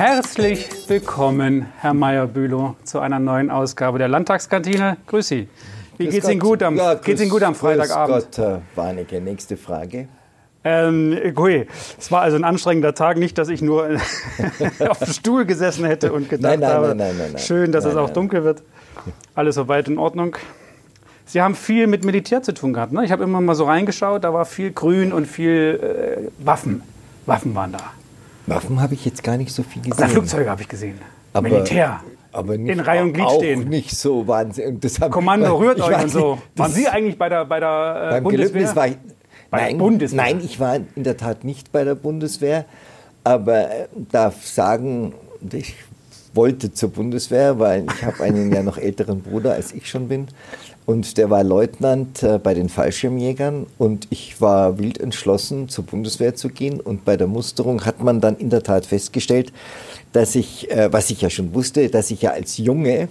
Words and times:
Herzlich 0.00 0.66
willkommen, 0.88 1.66
Herr 1.76 1.92
Meyer-Bülow, 1.92 2.74
zu 2.84 3.00
einer 3.00 3.18
neuen 3.18 3.50
Ausgabe 3.50 3.98
der 3.98 4.08
Landtagskantine. 4.08 4.96
Grüß 5.06 5.28
Sie. 5.28 5.46
Wie 5.98 6.04
Grüß 6.04 6.14
geht's. 6.14 6.28
Ihnen 6.30 6.40
gut 6.40 6.62
am, 6.62 6.76
Ja, 6.76 6.94
geht's 6.94 7.20
Ihnen 7.20 7.28
grüß- 7.28 7.34
gut 7.34 7.42
am 7.42 7.54
Freitagabend? 7.54 8.14
Grüß 8.16 8.24
Gott, 8.24 8.38
Herr 8.38 8.62
Warnecke. 8.76 9.20
Nächste 9.20 9.58
Frage. 9.58 10.08
Ähm, 10.64 11.14
hui, 11.36 11.66
es 11.98 12.10
war 12.10 12.22
also 12.22 12.38
ein 12.38 12.44
anstrengender 12.44 12.94
Tag. 12.94 13.18
Nicht, 13.18 13.36
dass 13.36 13.50
ich 13.50 13.60
nur 13.60 13.90
auf 14.88 14.98
dem 15.00 15.12
Stuhl 15.12 15.44
gesessen 15.44 15.84
hätte 15.84 16.14
und 16.14 16.30
gedacht 16.30 16.50
Nein, 16.50 16.60
nein, 16.60 16.70
habe, 16.70 16.86
nein, 16.88 16.96
nein, 16.96 17.16
nein, 17.18 17.32
nein. 17.34 17.42
schön, 17.42 17.70
dass 17.70 17.84
es 17.84 17.94
auch 17.94 18.08
dunkel 18.08 18.42
wird. 18.42 18.62
Alles 19.34 19.56
soweit 19.56 19.86
in 19.86 19.98
Ordnung. 19.98 20.34
Sie 21.26 21.42
haben 21.42 21.54
viel 21.54 21.86
mit 21.86 22.06
Militär 22.06 22.42
zu 22.42 22.54
tun 22.54 22.72
gehabt. 22.72 22.92
Ne? 22.94 23.04
Ich 23.04 23.12
habe 23.12 23.22
immer 23.24 23.42
mal 23.42 23.54
so 23.54 23.66
reingeschaut, 23.66 24.24
da 24.24 24.32
war 24.32 24.46
viel 24.46 24.70
Grün 24.72 25.12
und 25.12 25.26
viel 25.26 25.78
äh, 26.18 26.42
Waffen. 26.42 26.80
Waffen 27.26 27.54
waren 27.54 27.72
da. 27.72 27.80
Waffen 28.46 28.80
habe 28.80 28.94
ich 28.94 29.04
jetzt 29.04 29.22
gar 29.22 29.36
nicht 29.36 29.52
so 29.52 29.62
viel 29.62 29.82
gesehen. 29.82 29.96
Na, 30.00 30.08
Flugzeuge 30.08 30.50
habe 30.50 30.62
ich 30.62 30.68
gesehen. 30.68 30.98
Aber- 31.32 31.48
Militär. 31.48 32.00
Aber 32.32 32.56
nicht, 32.56 32.70
In 32.72 32.78
Reihe 32.78 33.02
und 33.02 33.12
Glied 33.12 33.26
auch 33.26 33.38
stehen. 33.38 33.68
nicht 33.68 33.90
so 33.90 34.26
wahnsinnig. 34.28 34.80
Das 34.80 35.00
haben- 35.00 35.10
Kommando 35.10 35.56
rührt 35.56 35.80
euch 35.80 36.02
und 36.04 36.08
so. 36.10 36.38
Waren 36.54 36.70
Sie 36.72 36.86
eigentlich 36.88 37.18
bei 37.18 37.28
der, 37.28 37.44
bei 37.44 37.58
der 37.58 38.02
äh, 38.06 38.10
Beim 38.14 38.22
Bundeswehr? 38.24 38.48
Gelöbnis 38.52 38.76
war 38.76 38.86
ich. 38.86 38.96
Bei 39.50 39.62
nein, 39.62 39.78
Bundeswehr? 39.78 40.16
nein, 40.16 40.40
ich 40.44 40.60
war 40.60 40.76
in 40.76 41.02
der 41.02 41.16
Tat 41.16 41.42
nicht 41.42 41.72
bei 41.72 41.82
der 41.82 41.96
Bundeswehr. 41.96 42.66
Aber 43.24 43.68
äh, 43.70 43.86
darf 44.12 44.46
sagen, 44.46 45.12
ich 45.52 45.74
wollte 46.32 46.72
zur 46.72 46.90
Bundeswehr, 46.90 47.58
weil 47.58 47.84
ich 47.92 48.04
habe 48.04 48.22
einen 48.22 48.52
ja 48.52 48.62
noch 48.62 48.78
älteren 48.78 49.22
Bruder, 49.22 49.54
als 49.54 49.72
ich 49.72 49.88
schon 49.90 50.06
bin. 50.06 50.28
Und 50.86 51.18
der 51.18 51.30
war 51.30 51.44
Leutnant 51.44 52.22
äh, 52.22 52.38
bei 52.42 52.52
den 52.54 52.68
Fallschirmjägern. 52.68 53.66
Und 53.78 54.08
ich 54.10 54.40
war 54.40 54.78
wild 54.78 54.98
entschlossen, 54.98 55.68
zur 55.68 55.84
Bundeswehr 55.84 56.34
zu 56.34 56.48
gehen. 56.48 56.80
Und 56.80 57.04
bei 57.04 57.16
der 57.16 57.26
Musterung 57.28 57.84
hat 57.84 58.02
man 58.02 58.20
dann 58.20 58.36
in 58.36 58.50
der 58.50 58.62
Tat 58.62 58.86
festgestellt, 58.86 59.52
dass 60.12 60.34
ich, 60.34 60.70
äh, 60.70 60.92
was 60.92 61.10
ich 61.10 61.20
ja 61.20 61.30
schon 61.30 61.54
wusste, 61.54 61.88
dass 61.90 62.10
ich 62.10 62.22
ja 62.22 62.30
als 62.32 62.56
Junge 62.58 63.08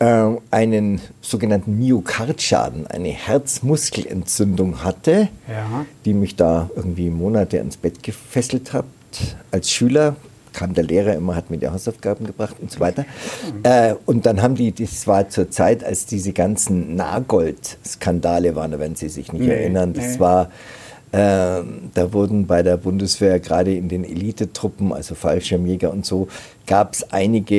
äh, 0.00 0.24
einen 0.50 1.00
sogenannten 1.20 1.78
Myokardschaden, 1.78 2.88
eine 2.88 3.10
Herzmuskelentzündung 3.10 4.82
hatte, 4.82 5.28
Ja. 5.48 5.86
die 6.04 6.14
mich 6.14 6.34
da 6.36 6.68
irgendwie 6.74 7.10
Monate 7.10 7.58
ans 7.58 7.76
Bett 7.76 8.02
gefesselt 8.02 8.72
hat. 8.72 8.84
Als 9.50 9.70
Schüler 9.70 10.16
kam 10.52 10.74
der 10.74 10.84
Lehrer 10.84 11.14
immer, 11.14 11.34
hat 11.34 11.50
mir 11.50 11.58
die 11.58 11.68
Hausaufgaben 11.68 12.26
gebracht 12.26 12.56
und 12.60 12.70
so 12.70 12.80
weiter. 12.80 13.04
Äh, 13.62 13.94
und 14.06 14.26
dann 14.26 14.42
haben 14.42 14.54
die, 14.54 14.72
das 14.72 15.06
war 15.06 15.28
zur 15.28 15.50
Zeit, 15.50 15.84
als 15.84 16.06
diese 16.06 16.32
ganzen 16.32 16.94
Nagold-Skandale 16.96 18.54
waren, 18.54 18.78
wenn 18.78 18.94
Sie 18.94 19.08
sich 19.08 19.32
nicht 19.32 19.42
Nee, 19.42 19.52
erinnern. 19.52 19.92
Das 19.92 20.14
nee. 20.14 20.20
war 20.20 20.50
ähm, 21.12 21.90
da 21.92 22.12
wurden 22.12 22.46
bei 22.46 22.62
der 22.62 22.78
Bundeswehr, 22.78 23.38
gerade 23.38 23.74
in 23.74 23.88
den 23.88 24.04
Elitetruppen, 24.04 24.92
also 24.92 25.14
Fallschirmjäger 25.14 25.92
und 25.92 26.06
so, 26.06 26.28
gab 26.66 26.94
es 26.94 27.12
einige 27.12 27.56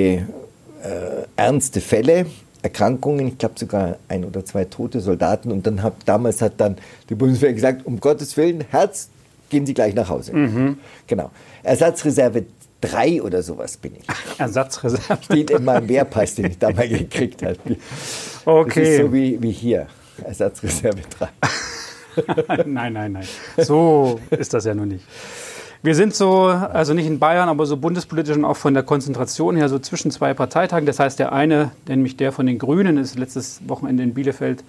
äh, 0.84 1.26
ernste 1.36 1.80
Fälle, 1.80 2.26
Erkrankungen, 2.64 3.28
ich 3.28 3.38
glaube 3.38 3.56
sogar 3.60 3.98
ein 4.08 4.26
oder 4.26 4.44
zwei 4.44 4.66
tote 4.66 5.02
Soldaten. 5.02 5.52
Und 5.52 5.68
dann 5.68 5.84
hat, 5.84 5.94
damals 6.06 6.42
hat 6.42 6.54
dann 6.58 6.78
die 7.10 7.16
Bundeswehr 7.16 7.54
gesagt, 7.54 7.86
um 7.86 8.00
Gottes 8.00 8.36
Willen, 8.38 8.64
Herz, 8.72 9.10
gehen 9.50 9.66
Sie 9.66 9.74
gleich 9.74 9.94
nach 9.94 10.10
Hause. 10.10 10.32
Genau. 11.06 11.30
Ersatzreserve 11.62 12.46
3 12.84 13.22
oder 13.22 13.42
sowas 13.44 13.78
bin 13.78 13.94
ich. 13.96 14.40
Ersatzreserve. 14.40 15.18
Steht 15.24 15.52
in 15.52 15.64
meinem 15.64 15.88
Wehrpass, 15.88 16.36
den 16.36 16.46
ich 16.48 16.58
damals 16.60 16.90
gekriegt 16.90 17.42
habe. 17.44 17.58
Das 17.66 17.78
Okay. 18.46 18.98
ist 18.98 19.02
so 19.02 19.14
wie, 19.14 19.42
wie 19.42 19.52
hier. 19.52 19.88
Ersatzreserve 20.24 21.00
3. 21.18 21.30
nein, 22.66 22.94
nein, 22.94 23.12
nein. 23.14 23.28
So 23.58 24.20
ist 24.30 24.54
das 24.54 24.66
ja 24.66 24.76
noch 24.76 24.86
nicht. 24.86 25.06
Wir 25.82 25.96
sind 25.96 26.14
so, 26.16 26.44
also 26.46 26.94
nicht 26.94 27.08
in 27.08 27.20
Bayern, 27.20 27.50
aber 27.50 27.66
so 27.66 27.76
bundespolitisch 27.78 28.38
und 28.38 28.46
auch 28.46 28.56
von 28.56 28.74
der 28.74 28.84
Konzentration 28.84 29.56
her 29.58 29.68
so 29.70 29.80
zwischen 29.80 30.12
zwei 30.12 30.34
Parteitagen. 30.34 30.86
Das 30.86 31.00
heißt, 31.00 31.20
der 31.20 31.34
eine, 31.34 31.72
nämlich 31.88 32.16
der 32.16 32.32
von 32.32 32.46
den 32.46 32.58
Grünen, 32.60 32.98
ist 32.98 33.18
letztes 33.18 33.60
Wochenende 33.68 34.04
in 34.04 34.14
Bielefeld 34.14 34.64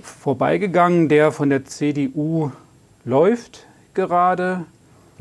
vorbeigegangen. 0.00 1.08
Der 1.08 1.32
von 1.32 1.50
der 1.50 1.64
CDU 1.64 2.52
läuft 3.04 3.66
gerade. 3.94 4.66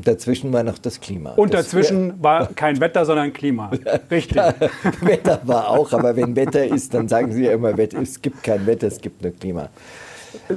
Dazwischen 0.04 0.52
war 0.54 0.64
noch 0.64 0.78
das 0.78 1.00
Klima. 1.00 1.32
Und 1.32 1.54
das 1.54 1.66
dazwischen 1.66 2.22
war 2.24 2.48
kein 2.48 2.80
Wetter, 2.80 3.06
sondern 3.06 3.34
Klima. 3.34 3.72
Richtig. 4.12 4.38
Wetter 5.02 5.42
war 5.44 5.70
auch, 5.70 5.92
aber 5.94 6.16
wenn 6.16 6.36
Wetter 6.36 6.66
ist, 6.66 6.94
dann 6.94 7.08
sagen 7.08 7.32
Sie 7.32 7.44
ja 7.46 7.52
immer, 7.52 7.78
Wetter, 7.78 8.00
es 8.02 8.22
gibt 8.22 8.44
kein 8.44 8.66
Wetter, 8.66 8.88
es 8.88 9.00
gibt 9.02 9.22
nur 9.22 9.32
Klima. 9.32 9.70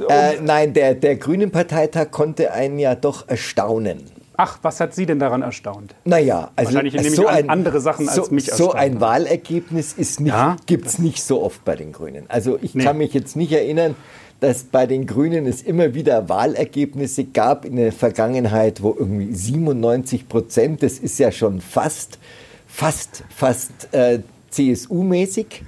Äh, 0.09 0.41
nein, 0.41 0.73
der, 0.75 0.95
der 0.95 1.17
Grünen 1.17 1.51
Parteitag 1.51 2.11
konnte 2.11 2.53
einen 2.53 2.79
ja 2.79 2.95
doch 2.95 3.29
erstaunen. 3.29 4.03
Ach, 4.37 4.59
was 4.63 4.81
hat 4.81 4.95
Sie 4.95 5.07
denn 5.07 5.19
daran 5.19 5.43
erstaunt? 5.43 5.95
Naja, 6.05 6.51
also 6.57 6.73
Wahrscheinlich 6.73 6.95
nehme 6.95 7.15
ich 7.15 7.29
an 7.29 7.49
andere 7.51 7.81
Sachen 7.81 8.09
als 8.09 8.17
so, 8.27 8.35
mich 8.35 8.47
So 8.47 8.51
erstaunt 8.51 8.75
ein 8.77 8.93
haben. 8.95 9.01
Wahlergebnis 9.01 9.93
ist 9.93 10.21
nicht, 10.21 10.33
Ja? 10.33 10.57
gibt 10.67 10.87
es 10.87 10.99
nicht 10.99 11.23
so 11.23 11.43
oft 11.43 11.65
bei 11.65 11.77
den 11.77 11.93
Grünen. 11.93 12.25
Also 12.29 12.59
ich 12.61 12.75
Nee. 12.75 12.83
kann 12.85 12.99
mich 12.99 13.13
jetzt 13.13 13.37
nicht 13.37 13.53
erinnern, 13.53 13.95
dass 14.43 14.65
bei 14.65 14.87
den 14.87 15.07
Grünen 15.07 15.47
es 15.47 15.63
immer 15.63 15.95
wieder 15.95 16.29
Wahlergebnisse 16.29 17.27
gab 17.27 17.65
in 17.65 17.77
der 17.77 17.93
Vergangenheit, 17.93 18.83
wo 18.83 18.93
irgendwie 18.99 19.33
97 19.33 20.29
Prozent, 20.29 20.83
das 20.83 20.99
ist 20.99 21.21
ja 21.21 21.31
schon 21.31 21.61
fast, 21.61 22.19
fast, 22.67 23.23
fast 23.31 23.71
äh, 23.93 24.19
CSU-mäßig. 24.51 25.63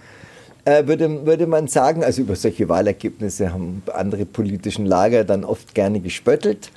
Äh, 0.64 0.88
würde, 0.88 1.24
würde 1.24 1.46
man 1.46 1.68
sagen, 1.68 2.02
also 2.02 2.22
über 2.22 2.34
solche 2.34 2.68
Wahlergebnisse 2.68 3.52
haben 3.52 3.84
andere 3.92 4.26
politischen 4.26 4.86
Lager 4.86 5.22
dann 5.22 5.44
oft 5.44 5.72
gerne 5.76 6.00
gespöttelt. 6.00 6.72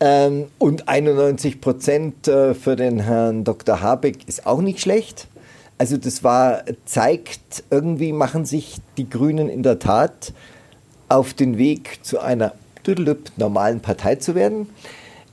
Ähm, 0.00 0.46
und 0.56 0.88
91 0.88 1.60
Prozent 1.60 2.26
äh, 2.26 2.54
für 2.54 2.74
den 2.74 3.00
Herrn 3.00 3.44
Dr. 3.44 3.82
Habeck 3.82 4.26
ist 4.26 4.46
auch 4.46 4.62
nicht 4.62 4.80
schlecht. 4.80 5.28
Also 5.76 5.98
das 5.98 6.24
war, 6.24 6.62
zeigt, 6.86 7.64
irgendwie 7.70 8.14
machen 8.14 8.46
sich 8.46 8.78
die 8.96 9.10
Grünen 9.10 9.50
in 9.50 9.62
der 9.62 9.78
Tat 9.78 10.32
auf 11.08 11.34
den 11.34 11.58
Weg 11.58 12.00
zu 12.02 12.20
einer 12.20 12.52
normalen 13.36 13.80
Partei 13.80 14.14
zu 14.14 14.34
werden, 14.34 14.68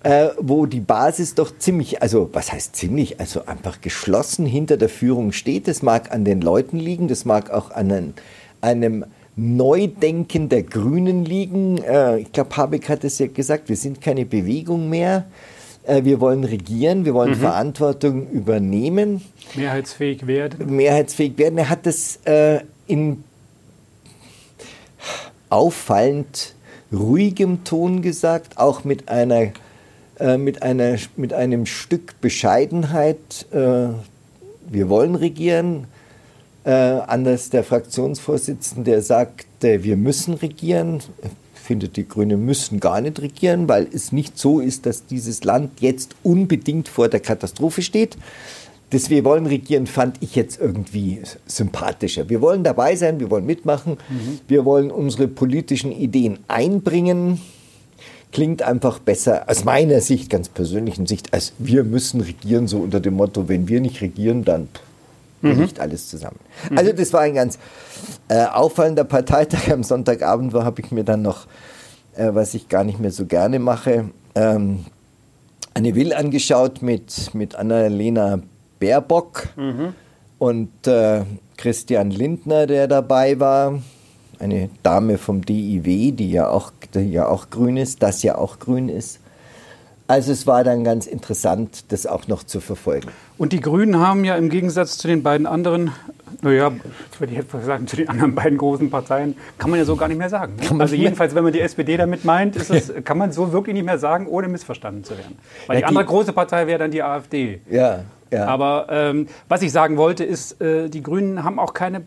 äh, 0.04 0.30
wo 0.40 0.66
die 0.66 0.82
Basis 0.82 1.36
doch 1.36 1.58
ziemlich, 1.58 2.02
also 2.02 2.30
was 2.34 2.52
heißt 2.52 2.76
ziemlich, 2.76 3.20
also 3.20 3.46
einfach 3.46 3.82
geschlossen 3.82 4.46
hinter 4.46 4.78
der 4.78 4.90
Führung 4.90 5.32
steht. 5.32 5.68
Das 5.68 5.82
mag 5.82 6.12
an 6.12 6.26
den 6.26 6.42
Leuten 6.42 6.78
liegen, 6.78 7.08
das 7.08 7.26
mag 7.26 7.50
auch 7.50 7.72
an 7.72 7.92
einen, 7.92 8.14
einem 8.62 9.06
Neudenken 9.36 10.50
der 10.50 10.64
Grünen 10.64 11.26
liegen. 11.26 11.78
Äh, 11.78 12.20
ich 12.20 12.32
glaube, 12.32 12.56
Habeck 12.56 12.90
hat 12.90 13.04
es 13.04 13.20
ja 13.20 13.28
gesagt, 13.28 13.70
wir 13.70 13.78
sind 13.78 14.02
keine 14.02 14.26
Bewegung 14.26 14.90
mehr. 14.90 15.26
Äh, 15.86 16.04
wir 16.04 16.20
wollen 16.20 16.44
regieren, 16.44 17.06
wir 17.06 17.14
wollen 17.14 17.36
Verantwortung 17.36 18.30
übernehmen 18.32 19.22
Mehrheitsfähig 19.56 20.26
werden. 20.28 20.76
mehrheitsfähig 20.76 21.38
werden. 21.38 21.58
Er 21.58 21.70
hat 21.70 21.86
das 21.86 22.20
äh, 22.26 22.60
in 22.88 23.24
auffallend 25.56 26.54
ruhigem 26.92 27.64
Ton 27.64 28.02
gesagt, 28.02 28.58
auch 28.58 28.84
mit 28.84 29.08
einer 29.08 29.54
äh, 30.20 30.38
mit 30.38 30.62
einer 30.62 30.98
mit 31.16 31.32
einem 31.34 31.66
Stück 31.66 32.20
Bescheidenheit. 32.20 33.48
Äh, 33.52 33.88
wir 34.68 34.90
wollen 34.90 35.16
regieren. 35.16 35.88
Äh, 36.66 36.72
anders 36.72 37.52
der 37.52 37.64
Fraktionsvorsitzende, 37.64 38.92
der 38.92 39.02
sagt, 39.02 39.64
äh, 39.64 39.84
wir 39.84 39.96
müssen 39.98 40.34
regieren. 40.34 41.00
Er 41.22 41.30
findet, 41.54 41.96
die 41.96 42.08
Grünen 42.08 42.44
müssen 42.44 42.80
gar 42.80 43.02
nicht 43.02 43.22
regieren, 43.22 43.70
weil 43.70 43.88
es 43.94 44.12
nicht 44.12 44.38
so 44.38 44.60
ist, 44.60 44.86
dass 44.86 45.06
dieses 45.06 45.44
Land 45.44 45.80
jetzt 45.80 46.16
unbedingt 46.24 46.88
vor 46.88 47.08
der 47.08 47.20
Katastrophe 47.20 47.82
steht. 47.82 48.18
Das 48.96 49.10
Wir 49.10 49.26
wollen 49.26 49.46
regieren 49.46 49.88
fand 49.88 50.16
ich 50.22 50.38
jetzt 50.38 50.58
irgendwie 50.58 51.22
sympathischer. 51.48 52.30
Wir 52.30 52.40
wollen 52.40 52.64
dabei 52.64 52.96
sein, 52.96 53.20
wir 53.20 53.30
wollen 53.30 53.46
mitmachen, 53.46 53.98
wir 54.48 54.64
wollen 54.64 54.90
unsere 54.90 55.28
politischen 55.28 55.92
Ideen 55.92 56.40
einbringen. 56.48 57.42
Klingt 58.32 58.62
einfach 58.62 59.00
besser 59.00 59.50
aus 59.50 59.66
meiner 59.66 60.00
Sicht, 60.00 60.30
ganz 60.30 60.48
persönlichen 60.48 61.08
Sicht, 61.08 61.34
als 61.34 61.52
wir 61.60 61.84
müssen 61.84 62.22
regieren, 62.22 62.70
so 62.70 62.78
unter 62.78 63.02
dem 63.02 63.16
Motto, 63.16 63.50
wenn 63.50 63.68
wir 63.68 63.82
nicht 63.82 64.00
regieren, 64.00 64.46
dann 64.46 64.70
bricht 65.42 65.82
alles 65.82 66.08
zusammen. 66.08 66.40
Also 66.74 66.94
das 66.94 67.12
war 67.12 67.20
ein 67.20 67.34
ganz 67.34 67.60
äh, 68.30 68.46
auffallender 68.46 69.04
Parteitag. 69.04 69.74
Am 69.74 69.84
Sonntagabend 69.84 70.54
war, 70.54 70.64
habe 70.64 70.80
ich 70.80 70.92
mir 70.92 71.04
dann 71.04 71.22
noch, 71.22 71.48
äh, 72.16 72.30
was 72.32 72.54
ich 72.54 72.70
gar 72.70 72.86
nicht 72.86 73.02
mehr 73.02 73.12
so 73.12 73.26
gerne 73.26 73.60
mache, 73.60 74.06
ähm, 74.36 74.86
eine 75.74 75.96
Will 75.96 76.14
angeschaut 76.14 76.82
mit, 76.82 77.34
mit 77.34 77.56
Annalena 77.56 78.40
Baerbock 78.80 79.50
und 80.38 80.88
äh, 80.88 81.22
Christian 81.58 82.12
Lindner, 82.12 82.68
der 82.68 82.88
dabei 82.88 83.40
war. 83.40 83.82
Eine 84.38 84.70
Dame 84.84 85.18
vom 85.18 85.46
DIW, 85.46 86.12
die 86.12 86.32
ja 86.32 86.50
auch, 86.50 86.72
die 86.94 87.12
ja 87.12 87.28
auch 87.28 87.50
grün 87.50 87.78
ist, 87.78 88.04
das 88.04 88.22
ja 88.22 88.38
auch 88.38 88.60
grün 88.60 88.90
ist. 88.90 89.20
Also 90.08 90.34
es 90.34 90.46
war 90.46 90.64
dann 90.64 90.84
ganz 90.84 91.08
interessant, 91.08 91.92
das 91.92 92.06
auch 92.06 92.28
noch 92.28 92.44
zu 92.44 92.60
verfolgen. 92.60 93.08
Und 93.40 93.54
die 93.54 93.60
Grünen 93.60 93.98
haben 93.98 94.24
ja 94.24 94.36
im 94.36 94.50
Gegensatz 94.50 95.00
zu 95.00 95.08
den 95.08 95.24
beiden 95.24 95.48
anderen, 95.48 95.94
naja, 96.44 96.72
würde 97.18 97.32
ich 97.34 97.40
jetzt 97.40 97.52
mal 97.52 97.64
sagen, 97.64 97.88
zu 97.88 97.96
den 97.96 98.10
anderen 98.10 98.36
beiden 98.36 98.60
großen 98.60 98.92
Parteien, 98.92 99.36
kann 99.58 99.72
man 99.72 99.80
ja 99.80 99.86
so 99.86 99.96
gar 99.96 100.08
nicht 100.08 100.20
mehr 100.20 100.30
sagen. 100.30 100.58
Ne? 100.58 100.80
Also 100.80 100.96
jedenfalls, 100.96 101.34
wenn 101.34 101.44
man 101.44 101.54
die 101.54 101.62
SPD 101.62 101.98
damit 101.98 102.24
meint, 102.24 102.56
es, 102.56 102.94
kann 103.04 103.18
man 103.18 103.32
so 103.32 103.52
wirklich 103.52 103.74
nicht 103.74 103.86
mehr 103.86 103.98
sagen, 103.98 104.28
ohne 104.28 104.48
missverstanden 104.48 105.04
zu 105.04 105.18
werden. 105.18 105.40
Weil 105.66 105.78
Ja, 105.78 105.80
die 105.80 105.86
andere 105.88 106.06
große 106.06 106.34
Partei 106.34 106.68
wäre 106.68 106.78
dann 106.78 106.92
die 106.92 107.02
AfD. 107.02 107.62
Ja, 107.68 108.04
Ja. 108.32 108.48
Aber 108.48 108.88
ähm, 108.90 109.28
was 109.48 109.62
ich 109.62 109.72
sagen 109.72 109.98
wollte, 109.98 110.24
ist, 110.24 110.62
äh, 110.62 110.90
die 110.90 111.04
Grünen 111.04 111.44
haben 111.44 111.60
auch 111.60 111.74
keine 111.74 112.04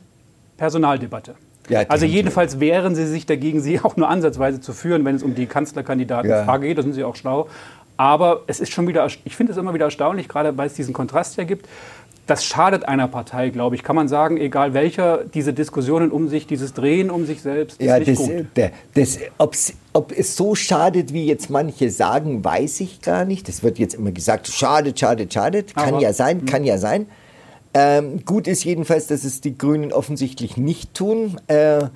Personaldebatte. 0.56 1.34
Ja, 1.68 1.80
also 1.88 2.06
jedenfalls 2.06 2.60
wehren 2.60 2.94
sie 2.94 3.06
sich 3.06 3.26
dagegen, 3.26 3.60
sie 3.60 3.80
auch 3.82 3.96
nur 3.96 4.08
ansatzweise 4.08 4.60
zu 4.60 4.72
führen, 4.72 5.04
wenn 5.04 5.16
es 5.16 5.22
um 5.22 5.34
die 5.34 5.46
Kanzlerkandidatenfrage 5.46 6.66
ja. 6.66 6.68
geht. 6.70 6.78
Da 6.78 6.82
sind 6.82 6.94
sie 6.94 7.04
auch 7.04 7.16
schlau. 7.16 7.48
Aber 7.96 8.42
es 8.46 8.60
ist 8.60 8.72
schon 8.72 8.86
wieder, 8.86 9.04
ich 9.06 9.34
finde 9.34 9.52
es 9.52 9.58
immer 9.58 9.74
wieder 9.74 9.86
erstaunlich, 9.86 10.28
gerade 10.28 10.56
weil 10.56 10.68
es 10.68 10.74
diesen 10.74 10.94
Kontrast 10.94 11.36
ja 11.36 11.42
gibt. 11.44 11.68
Das 12.28 12.44
schadet 12.44 12.86
einer 12.86 13.08
Partei, 13.08 13.48
glaube 13.48 13.74
ich. 13.74 13.82
Kann 13.82 13.96
man 13.96 14.06
sagen, 14.06 14.36
egal 14.36 14.74
welcher, 14.74 15.24
diese 15.24 15.54
Diskussionen 15.54 16.12
um 16.12 16.28
sich, 16.28 16.46
dieses 16.46 16.74
Drehen 16.74 17.10
um 17.10 17.24
sich 17.24 17.40
selbst, 17.40 17.80
ja, 17.80 17.98
das, 17.98 18.18
gut. 18.18 18.46
Der, 18.54 18.70
das, 18.92 19.18
ob 19.38 20.12
es 20.12 20.36
so 20.36 20.54
schadet, 20.54 21.14
wie 21.14 21.26
jetzt 21.26 21.48
manche 21.48 21.90
sagen, 21.90 22.44
weiß 22.44 22.80
ich 22.80 23.00
gar 23.00 23.24
nicht. 23.24 23.48
Das 23.48 23.62
wird 23.62 23.78
jetzt 23.78 23.94
immer 23.94 24.12
gesagt, 24.12 24.46
schadet, 24.46 25.00
schadet, 25.00 25.32
schadet. 25.32 25.74
Kann 25.74 25.94
Aber, 25.94 26.02
ja 26.02 26.12
sein, 26.12 26.40
hm. 26.40 26.46
kann 26.46 26.64
ja 26.64 26.76
sein. 26.76 27.06
Ähm, 27.72 28.24
gut 28.24 28.46
ist 28.46 28.62
jedenfalls, 28.62 29.06
dass 29.06 29.24
es 29.24 29.40
die 29.40 29.56
Grünen 29.56 29.92
offensichtlich 29.92 30.56
nicht 30.58 30.94
tun. 30.94 31.40
Äh, 31.46 31.86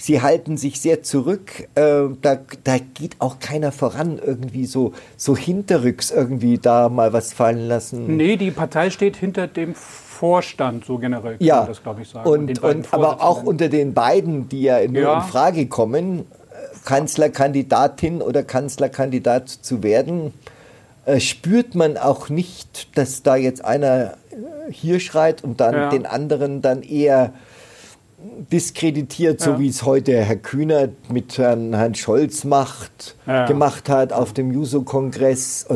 sie 0.00 0.22
halten 0.22 0.56
sich 0.56 0.80
sehr 0.80 1.02
zurück. 1.02 1.68
Äh, 1.74 2.08
da, 2.22 2.38
da 2.64 2.78
geht 2.78 3.16
auch 3.18 3.38
keiner 3.38 3.70
voran, 3.70 4.18
irgendwie 4.24 4.64
so, 4.66 4.92
so 5.16 5.36
hinterrücks 5.36 6.10
irgendwie 6.10 6.58
da 6.58 6.88
mal 6.88 7.12
was 7.12 7.32
fallen 7.32 7.68
lassen. 7.68 8.16
Nee, 8.16 8.36
die 8.36 8.50
Partei 8.50 8.90
steht 8.90 9.16
hinter 9.16 9.46
dem 9.46 9.74
Vorstand, 9.74 10.84
so 10.84 10.98
generell 10.98 11.36
kann 11.36 11.46
ja. 11.46 11.56
man 11.58 11.66
das, 11.66 11.82
glaube 11.82 12.02
ich, 12.02 12.08
sagen. 12.08 12.28
Und, 12.28 12.62
und, 12.62 12.92
aber 12.92 13.22
auch 13.22 13.42
unter 13.42 13.68
den 13.68 13.94
beiden, 13.94 14.48
die 14.48 14.62
ja 14.62 14.86
nur 14.86 15.02
ja. 15.02 15.18
in 15.18 15.22
Frage 15.22 15.66
kommen, 15.66 16.26
Kanzlerkandidatin 16.84 18.22
oder 18.22 18.42
Kanzlerkandidat 18.42 19.48
zu 19.48 19.82
werden, 19.82 20.32
äh, 21.04 21.20
spürt 21.20 21.74
man 21.74 21.96
auch 21.96 22.28
nicht, 22.28 22.96
dass 22.96 23.22
da 23.22 23.36
jetzt 23.36 23.64
einer 23.64 24.14
äh, 24.30 24.72
hier 24.72 25.00
schreit 25.00 25.44
und 25.44 25.60
dann 25.60 25.74
ja. 25.74 25.90
den 25.90 26.06
anderen 26.06 26.62
dann 26.62 26.82
eher 26.82 27.32
diskreditiert, 28.52 29.40
ja. 29.40 29.46
so 29.46 29.58
wie 29.58 29.68
es 29.68 29.84
heute 29.84 30.12
Herr 30.12 30.36
Kühner 30.36 30.88
mit 31.10 31.38
Herrn, 31.38 31.74
Herrn 31.74 31.94
Scholz 31.94 32.44
macht, 32.44 33.16
ja. 33.26 33.46
gemacht 33.46 33.88
hat 33.88 34.12
auf 34.12 34.32
dem 34.32 34.52
Juso-Kongress. 34.52 35.66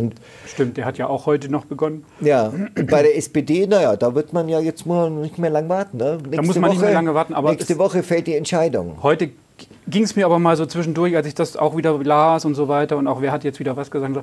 Stimmt, 0.47 0.77
der 0.77 0.85
hat 0.85 0.99
ja 0.99 1.07
auch 1.07 1.27
heute 1.27 1.49
noch 1.51 1.65
begonnen. 1.65 2.05
Ja, 2.21 2.49
und 2.49 2.91
bei 2.91 3.03
der 3.03 3.17
SPD, 3.17 3.67
naja, 3.67 3.97
da 3.97 4.15
wird 4.15 4.33
man 4.33 4.49
ja 4.49 4.61
jetzt 4.61 4.87
mal 4.87 5.11
nicht 5.11 5.39
mehr 5.39 5.51
lang 5.51 5.69
warten. 5.69 5.99
Ne? 5.99 6.19
da 6.31 6.43
muss 6.43 6.57
man 6.57 6.65
Woche, 6.65 6.71
nicht 6.73 6.81
mehr 6.83 6.93
lange 6.93 7.15
warten. 7.15 7.35
Aber 7.35 7.51
nächste 7.51 7.79
Woche 7.79 8.03
fällt 8.03 8.27
die 8.27 8.35
Entscheidung. 8.35 9.03
Heute 9.03 9.31
ging 9.87 10.03
es 10.03 10.17
mir 10.17 10.27
aber 10.27 10.39
mal 10.39 10.57
so 10.57 10.67
zwischendurch, 10.67 11.17
als 11.17 11.27
ich 11.27 11.35
das 11.35 11.57
auch 11.57 11.77
wieder 11.77 11.97
las 12.03 12.45
und 12.45 12.55
so 12.55 12.69
weiter 12.69 12.97
und 12.97 13.07
auch 13.07 13.21
wer 13.21 13.33
hat 13.33 13.45
jetzt 13.45 13.61
wieder 13.61 13.77
was 13.77 13.91
gesagt 13.91 14.17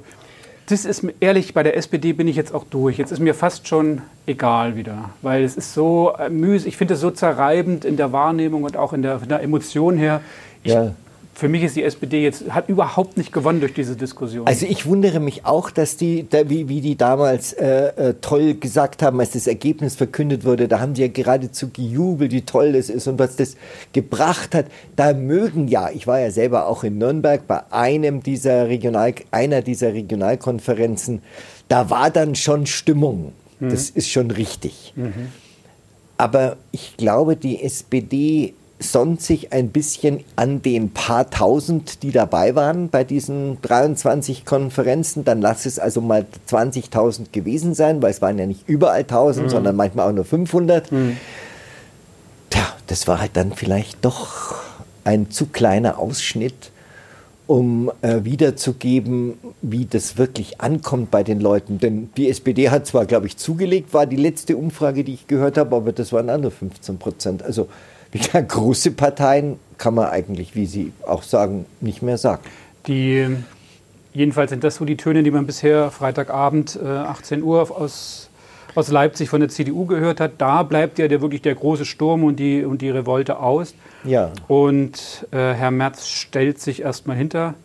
das 0.72 0.86
ist 0.86 1.06
ehrlich, 1.20 1.54
bei 1.54 1.64
der 1.64 1.78
SPD 1.78 2.14
bin 2.14 2.28
ich 2.28 2.36
jetzt 2.36 2.54
auch 2.54 2.64
durch. 2.64 2.98
Jetzt 2.98 3.12
ist 3.12 3.20
mir 3.20 3.34
fast 3.34 3.68
schon 3.68 4.02
egal 4.26 4.76
wieder, 4.76 5.10
weil 5.22 5.44
es 5.44 5.56
ist 5.56 5.74
so 5.74 6.14
äh, 6.18 6.30
mühsam, 6.30 6.68
ich 6.68 6.78
finde 6.78 6.94
es 6.96 7.00
so 7.00 7.12
zerreibend 7.12 7.86
in 7.86 7.98
der 7.98 8.12
Wahrnehmung 8.12 8.64
und 8.64 8.78
auch 8.78 8.94
in 8.94 9.02
der, 9.02 9.22
in 9.22 9.30
der 9.30 9.42
Emotion 9.42 9.98
her. 9.98 10.22
Ich, 10.64 10.74
ja 10.74 10.94
für 11.34 11.48
mich 11.48 11.64
ist 11.64 11.76
die 11.76 11.84
SPD 11.84 12.22
jetzt, 12.22 12.52
hat 12.52 12.70
überhaupt 12.70 13.18
nicht 13.18 13.32
gewonnen 13.32 13.62
durch 13.62 13.74
diese 13.74 13.96
Diskussion. 13.96 14.46
Also 14.46 14.66
ich 14.66 14.86
wundere 14.86 15.20
mich 15.20 15.46
auch, 15.46 15.72
dass 15.72 15.98
die, 15.98 16.28
da, 16.30 16.50
wie, 16.50 16.68
wie 16.68 16.82
die 16.82 16.98
damals 16.98 17.54
äh, 17.54 18.10
äh, 18.10 18.14
toll 18.22 18.56
gesagt 18.56 19.02
haben, 19.02 19.20
als 19.20 19.32
das 19.32 19.48
Ergebnis 19.48 19.96
verkündet 19.96 20.46
wurde, 20.46 20.68
da 20.68 20.80
haben 20.80 20.94
die 20.94 21.02
ja 21.02 21.08
geradezu 21.08 21.70
gejubelt, 21.70 22.32
wie 22.32 22.42
toll 22.42 22.74
das 22.74 22.90
ist 22.90 23.08
und 23.08 23.18
was 23.18 23.38
das 23.38 23.56
gebracht 23.94 24.54
hat. 24.54 24.66
Da 24.96 25.14
mögen 25.14 25.68
ja, 25.68 25.90
ich 25.90 26.06
war 26.06 26.20
ja 26.20 26.32
selber 26.32 26.68
auch 26.68 26.84
in 26.84 26.98
Nürnberg 26.98 27.48
bei 27.48 27.62
einem 27.72 28.22
dieser 28.22 28.68
Regional, 28.68 29.14
einer 29.32 29.62
dieser 29.62 29.94
Regionalkonferenzen, 29.94 31.22
da 31.70 31.90
war 31.90 32.10
dann 32.10 32.36
schon 32.36 32.66
Stimmung. 32.66 33.32
Mhm. 33.60 33.70
Das 33.70 33.90
ist 33.90 34.10
schon 34.10 34.32
richtig. 34.32 34.94
Mhm. 34.96 35.30
Aber 36.18 36.58
ich 36.72 36.98
glaube, 36.98 37.36
die 37.36 37.64
SPD 37.64 38.54
sonnt 38.82 39.22
sich 39.22 39.54
ein 39.54 39.70
bisschen 39.70 40.24
an 40.36 40.62
den 40.62 40.92
paar 40.92 41.30
tausend, 41.30 42.04
die 42.04 42.12
dabei 42.12 42.56
waren 42.56 42.90
bei 42.90 43.04
diesen 43.04 43.62
23 43.62 44.46
Konferenzen. 44.46 45.24
Dann 45.24 45.42
lass 45.42 45.66
es 45.66 45.80
also 45.80 46.02
mal 46.02 46.26
20.000 46.50 47.32
gewesen 47.32 47.74
sein, 47.74 48.02
weil 48.02 48.12
es 48.12 48.22
waren 48.22 48.38
ja 48.38 48.46
nicht 48.46 48.68
überall 48.68 49.02
1000, 49.02 49.46
mhm. 49.46 49.50
sondern 49.50 49.76
manchmal 49.76 50.10
auch 50.10 50.14
nur 50.14 50.26
500. 50.26 50.92
Mhm. 50.92 51.18
Tja, 52.50 52.64
das 52.88 53.08
war 53.08 53.22
halt 53.22 53.32
dann 53.34 53.54
vielleicht 53.54 54.04
doch 54.04 54.56
ein 55.04 55.32
zu 55.32 55.48
kleiner 55.48 56.00
Ausschnitt, 56.00 56.72
um 57.48 57.92
äh, 58.02 58.24
wiederzugeben, 58.24 59.34
wie 59.62 59.86
das 59.86 60.18
wirklich 60.18 60.62
ankommt 60.62 61.12
bei 61.12 61.24
den 61.24 61.40
Leuten. 61.40 61.80
Denn 61.80 62.10
die 62.16 62.30
SPD 62.30 62.70
hat 62.70 62.88
zwar, 62.88 63.06
glaube 63.06 63.28
ich, 63.28 63.38
zugelegt, 63.38 63.94
war 63.94 64.06
die 64.06 64.16
letzte 64.16 64.56
Umfrage, 64.56 65.04
die 65.04 65.14
ich 65.14 65.28
gehört 65.28 65.58
habe, 65.58 65.76
aber 65.76 65.92
das 65.92 66.14
waren 66.14 66.30
andere 66.30 66.52
15 66.52 66.98
Prozent. 66.98 67.44
Also 67.44 67.68
gesagt, 68.20 68.50
große 68.50 68.92
Parteien 68.92 69.60
kann 69.78 69.96
man 69.96 70.10
eigentlich, 70.10 70.56
wie 70.56 70.66
Sie 70.66 70.94
auch 71.06 71.24
sagen, 71.24 71.66
nicht 71.80 72.02
mehr 72.02 72.18
sagen. 72.18 72.44
Die, 72.88 73.28
jedenfalls 74.14 74.52
sind 74.52 74.64
das 74.64 74.76
so 74.76 74.86
die 74.86 74.98
Töne, 74.98 75.24
die 75.24 75.32
man 75.32 75.46
bisher 75.46 75.92
Freitagabend 75.92 76.80
äh, 76.82 76.88
18 76.88 77.42
Uhr 77.42 77.72
aus, 77.72 78.30
aus 78.76 78.90
Leipzig 78.90 79.30
von 79.30 79.40
der 79.40 79.50
CDU 79.50 79.86
gehört 79.86 80.20
hat. 80.20 80.34
Da 80.40 80.64
bleibt 80.64 81.00
ja 81.00 81.08
der, 81.08 81.22
wirklich 81.22 81.42
der 81.42 81.56
große 81.56 81.86
Sturm 81.86 82.24
und 82.24 82.38
die, 82.38 82.64
und 82.64 82.82
die 82.82 82.90
Revolte 82.90 83.40
aus. 83.40 83.74
Ja. 84.04 84.32
Und 84.48 85.26
äh, 85.32 85.54
Herr 85.54 85.72
Merz 85.72 86.08
stellt 86.08 86.60
sich 86.60 86.82
erstmal 86.82 87.18
hinter 87.18 87.56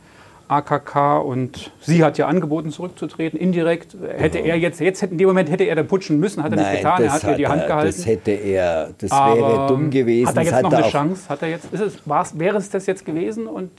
AKK 0.49 1.19
und 1.19 1.73
sie 1.81 2.05
hat 2.05 2.19
ja 2.19 2.27
angeboten, 2.27 2.71
zurückzutreten, 2.71 3.39
indirekt. 3.39 3.97
Hätte 4.17 4.39
er 4.39 4.57
jetzt, 4.57 4.81
jetzt 4.81 5.03
in 5.03 5.19
dem 5.19 5.29
Moment 5.29 5.51
hätte 5.51 5.65
er 5.65 5.75
dann 5.75 5.89
putschen 5.89 6.21
müssen, 6.21 6.43
hat 6.43 6.53
er 6.53 6.57
Nein, 6.57 6.73
nicht 6.73 6.83
getan, 6.83 7.03
er 7.03 7.13
hat 7.13 7.25
ihr 7.25 7.35
die 7.35 7.47
Hand 7.49 7.63
er, 7.63 7.67
gehalten. 7.67 7.97
Das 7.97 8.07
hätte 8.07 8.31
er, 8.31 8.91
das 8.99 9.11
Aber 9.11 9.37
wäre 9.37 9.67
dumm 9.67 9.91
gewesen. 9.91 10.29
Hat 10.29 10.37
er 10.37 10.43
jetzt 10.43 10.53
hat 10.53 10.63
noch 10.63 10.73
er 10.73 10.79
eine 10.79 10.89
Chance? 10.89 11.29
Hat 11.29 11.43
er 11.43 11.49
jetzt, 11.49 11.73
ist 11.73 11.81
es, 11.81 11.95
wäre 12.07 12.57
es 12.57 12.71
das 12.71 12.87
jetzt 12.87 13.05
gewesen 13.05 13.47
und 13.47 13.71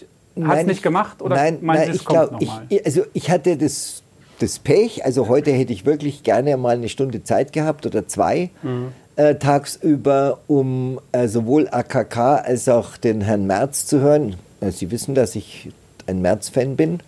hat 0.44 0.60
es 0.60 0.66
nicht 0.66 0.84
gemacht? 0.84 1.22
Oder 1.22 1.36
nein, 1.36 1.60
nein, 1.62 1.92
ich 1.94 2.06
glaube, 2.06 2.38
also 2.86 3.02
ich 3.14 3.32
hatte 3.32 3.58
das, 3.58 4.04
das 4.40 4.60
Pech, 4.60 5.06
also 5.06 5.30
heute 5.30 5.52
hätte 5.52 5.74
ich 5.74 5.86
wirklich 5.86 6.24
gerne 6.24 6.58
mal 6.58 6.76
eine 6.76 6.90
Stunde 6.90 7.24
Zeit 7.24 7.54
gehabt 7.54 7.86
oder 7.86 8.08
zwei. 8.08 8.50
Mhm. 8.62 8.90
Äh, 9.16 9.36
tagsüber, 9.36 10.42
um 10.46 11.00
äh, 11.12 11.28
sowohl 11.28 11.68
AKK 11.72 12.44
als 12.44 12.70
auch 12.70 12.98
den 12.98 13.22
Herrn 13.22 13.48
Merz 13.48 13.88
zu 13.88 14.00
hören. 14.00 14.36
Äh, 14.62 14.70
Sie 14.70 14.92
wissen, 14.92 15.16
dass 15.16 15.36
ich 15.36 15.72
ein 16.08 16.22
Merz-Fan 16.22 16.76
bin. 16.76 17.00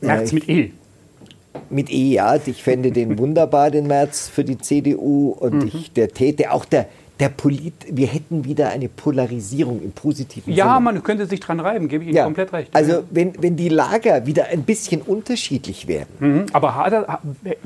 Merz 0.00 0.32
mit 0.32 0.48
E. 0.48 0.72
Mit 1.68 1.90
E, 1.90 2.14
ja. 2.14 2.36
Ich 2.44 2.62
fände 2.62 2.92
den 2.92 3.18
wunderbar, 3.18 3.70
den 3.70 3.86
Merz 3.86 4.28
für 4.28 4.44
die 4.44 4.58
CDU. 4.58 5.30
Und 5.30 5.54
mhm. 5.54 5.70
ich, 5.72 5.92
der 5.92 6.08
täte 6.08 6.52
auch 6.52 6.64
der, 6.64 6.86
der 7.20 7.28
Polit, 7.28 7.74
wir 7.90 8.06
hätten 8.06 8.44
wieder 8.44 8.70
eine 8.70 8.88
Polarisierung 8.88 9.82
im 9.82 9.92
positiven 9.92 10.52
ja, 10.52 10.64
Sinne. 10.64 10.74
Ja, 10.74 10.80
man 10.80 11.02
könnte 11.02 11.26
sich 11.26 11.40
dran 11.40 11.60
reiben, 11.60 11.88
gebe 11.88 12.02
ich 12.02 12.08
Ihnen 12.08 12.16
ja. 12.16 12.24
komplett 12.24 12.52
recht. 12.52 12.74
Also 12.74 13.04
wenn, 13.10 13.34
wenn 13.42 13.56
die 13.56 13.68
Lager 13.68 14.26
wieder 14.26 14.46
ein 14.46 14.62
bisschen 14.62 15.02
unterschiedlich 15.02 15.86
wären. 15.86 16.08
Mhm. 16.18 16.46
Aber 16.52 16.68
er, 16.90 17.20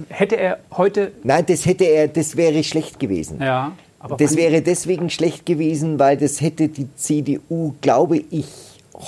hätte 0.09 0.37
er 0.37 0.59
heute... 0.73 1.13
Nein, 1.23 1.45
das 1.47 1.67
hätte 1.67 1.85
er, 1.85 2.09
das 2.09 2.37
wäre 2.37 2.65
schlecht 2.65 2.99
gewesen. 2.99 3.41
Ja. 3.41 3.73
Aber 4.01 4.17
das 4.17 4.37
wäre 4.37 4.61
deswegen 4.61 5.09
schlecht 5.09 5.47
gewesen, 5.47 5.99
weil 5.99 6.19
das 6.19 6.43
hätte 6.43 6.69
die 6.69 6.89
CDU, 6.95 7.75
glaube 7.81 8.19
ich, 8.31 8.45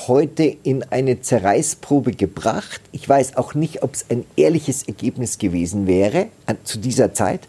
heute 0.09 0.45
in 0.45 0.85
eine 0.91 1.21
Zerreißprobe 1.21 2.13
gebracht. 2.13 2.81
Ich 2.93 3.09
weiß 3.09 3.37
auch 3.37 3.55
nicht, 3.55 3.83
ob 3.83 3.95
es 3.95 4.07
ein 4.11 4.25
ehrliches 4.37 4.83
Ergebnis 4.85 5.39
gewesen 5.39 5.87
wäre 5.87 6.29
an, 6.47 6.59
zu 6.65 6.79
dieser 6.79 7.15
Zeit. 7.15 7.41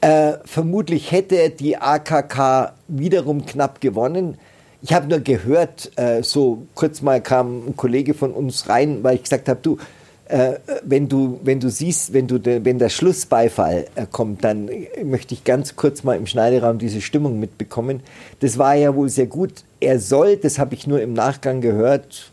Äh, 0.00 0.34
vermutlich 0.44 1.12
hätte 1.12 1.50
die 1.50 1.76
AKK 1.76 2.74
wiederum 2.88 3.46
knapp 3.46 3.80
gewonnen. 3.80 4.36
Ich 4.82 4.92
habe 4.92 5.08
nur 5.08 5.20
gehört, 5.20 5.92
äh, 5.96 6.22
so 6.22 6.66
kurz 6.74 7.02
mal 7.02 7.20
kam 7.22 7.68
ein 7.68 7.76
Kollege 7.76 8.14
von 8.14 8.32
uns 8.32 8.68
rein, 8.68 9.02
weil 9.02 9.16
ich 9.16 9.22
gesagt 9.22 9.48
habe, 9.48 9.60
du, 9.62 9.78
äh, 10.32 10.58
wenn 10.82 11.10
du, 11.10 11.38
wenn 11.44 11.60
du 11.60 11.68
siehst, 11.68 12.14
wenn, 12.14 12.26
du 12.26 12.38
de, 12.38 12.64
wenn 12.64 12.78
der 12.78 12.88
Schlussbeifall 12.88 13.84
äh, 13.94 14.06
kommt, 14.10 14.42
dann 14.44 14.70
möchte 15.04 15.34
ich 15.34 15.44
ganz 15.44 15.76
kurz 15.76 16.04
mal 16.04 16.16
im 16.16 16.26
Schneideraum 16.26 16.78
diese 16.78 17.02
Stimmung 17.02 17.38
mitbekommen. 17.38 18.00
Das 18.40 18.56
war 18.56 18.74
ja 18.74 18.94
wohl 18.94 19.10
sehr 19.10 19.26
gut. 19.26 19.64
Er 19.78 19.98
soll, 19.98 20.38
das 20.38 20.58
habe 20.58 20.74
ich 20.74 20.86
nur 20.86 21.02
im 21.02 21.12
Nachgang 21.12 21.60
gehört 21.60 22.30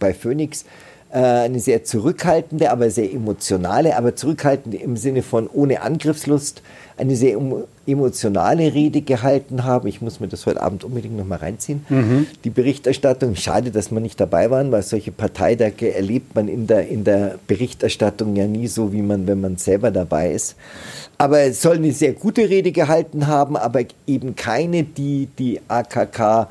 bei 0.00 0.14
Phoenix, 0.14 0.64
äh, 1.12 1.18
eine 1.18 1.60
sehr 1.60 1.84
zurückhaltende, 1.84 2.72
aber 2.72 2.90
sehr 2.90 3.12
emotionale, 3.12 3.96
aber 3.96 4.16
zurückhaltende 4.16 4.78
im 4.78 4.96
Sinne 4.96 5.22
von 5.22 5.46
ohne 5.46 5.82
Angriffslust, 5.82 6.60
eine 6.96 7.14
sehr 7.14 7.38
emotionale 7.86 8.74
Rede 8.74 9.00
gehalten 9.00 9.64
haben. 9.64 9.88
Ich 9.88 10.00
muss 10.00 10.20
mir 10.20 10.28
das 10.28 10.46
heute 10.46 10.62
Abend 10.62 10.84
unbedingt 10.84 11.16
noch 11.16 11.24
mal 11.24 11.38
reinziehen. 11.38 11.84
Mhm. 11.88 12.26
Die 12.44 12.50
Berichterstattung, 12.50 13.36
schade, 13.36 13.70
dass 13.70 13.90
wir 13.90 14.00
nicht 14.00 14.20
dabei 14.20 14.50
waren, 14.50 14.72
weil 14.72 14.82
solche 14.82 15.12
Parteitage 15.12 15.94
erlebt 15.94 16.34
man 16.34 16.48
in 16.48 16.66
der, 16.66 16.88
in 16.88 17.04
der 17.04 17.38
Berichterstattung 17.46 18.36
ja 18.36 18.46
nie 18.46 18.66
so, 18.66 18.92
wie 18.92 19.02
man, 19.02 19.26
wenn 19.26 19.40
man 19.40 19.56
selber 19.56 19.90
dabei 19.90 20.32
ist. 20.32 20.56
Aber 21.18 21.40
es 21.40 21.62
soll 21.62 21.76
eine 21.76 21.92
sehr 21.92 22.12
gute 22.12 22.48
Rede 22.48 22.72
gehalten 22.72 23.26
haben, 23.26 23.56
aber 23.56 23.80
eben 24.06 24.36
keine, 24.36 24.82
die 24.82 25.28
die 25.38 25.60
AKK 25.68 26.48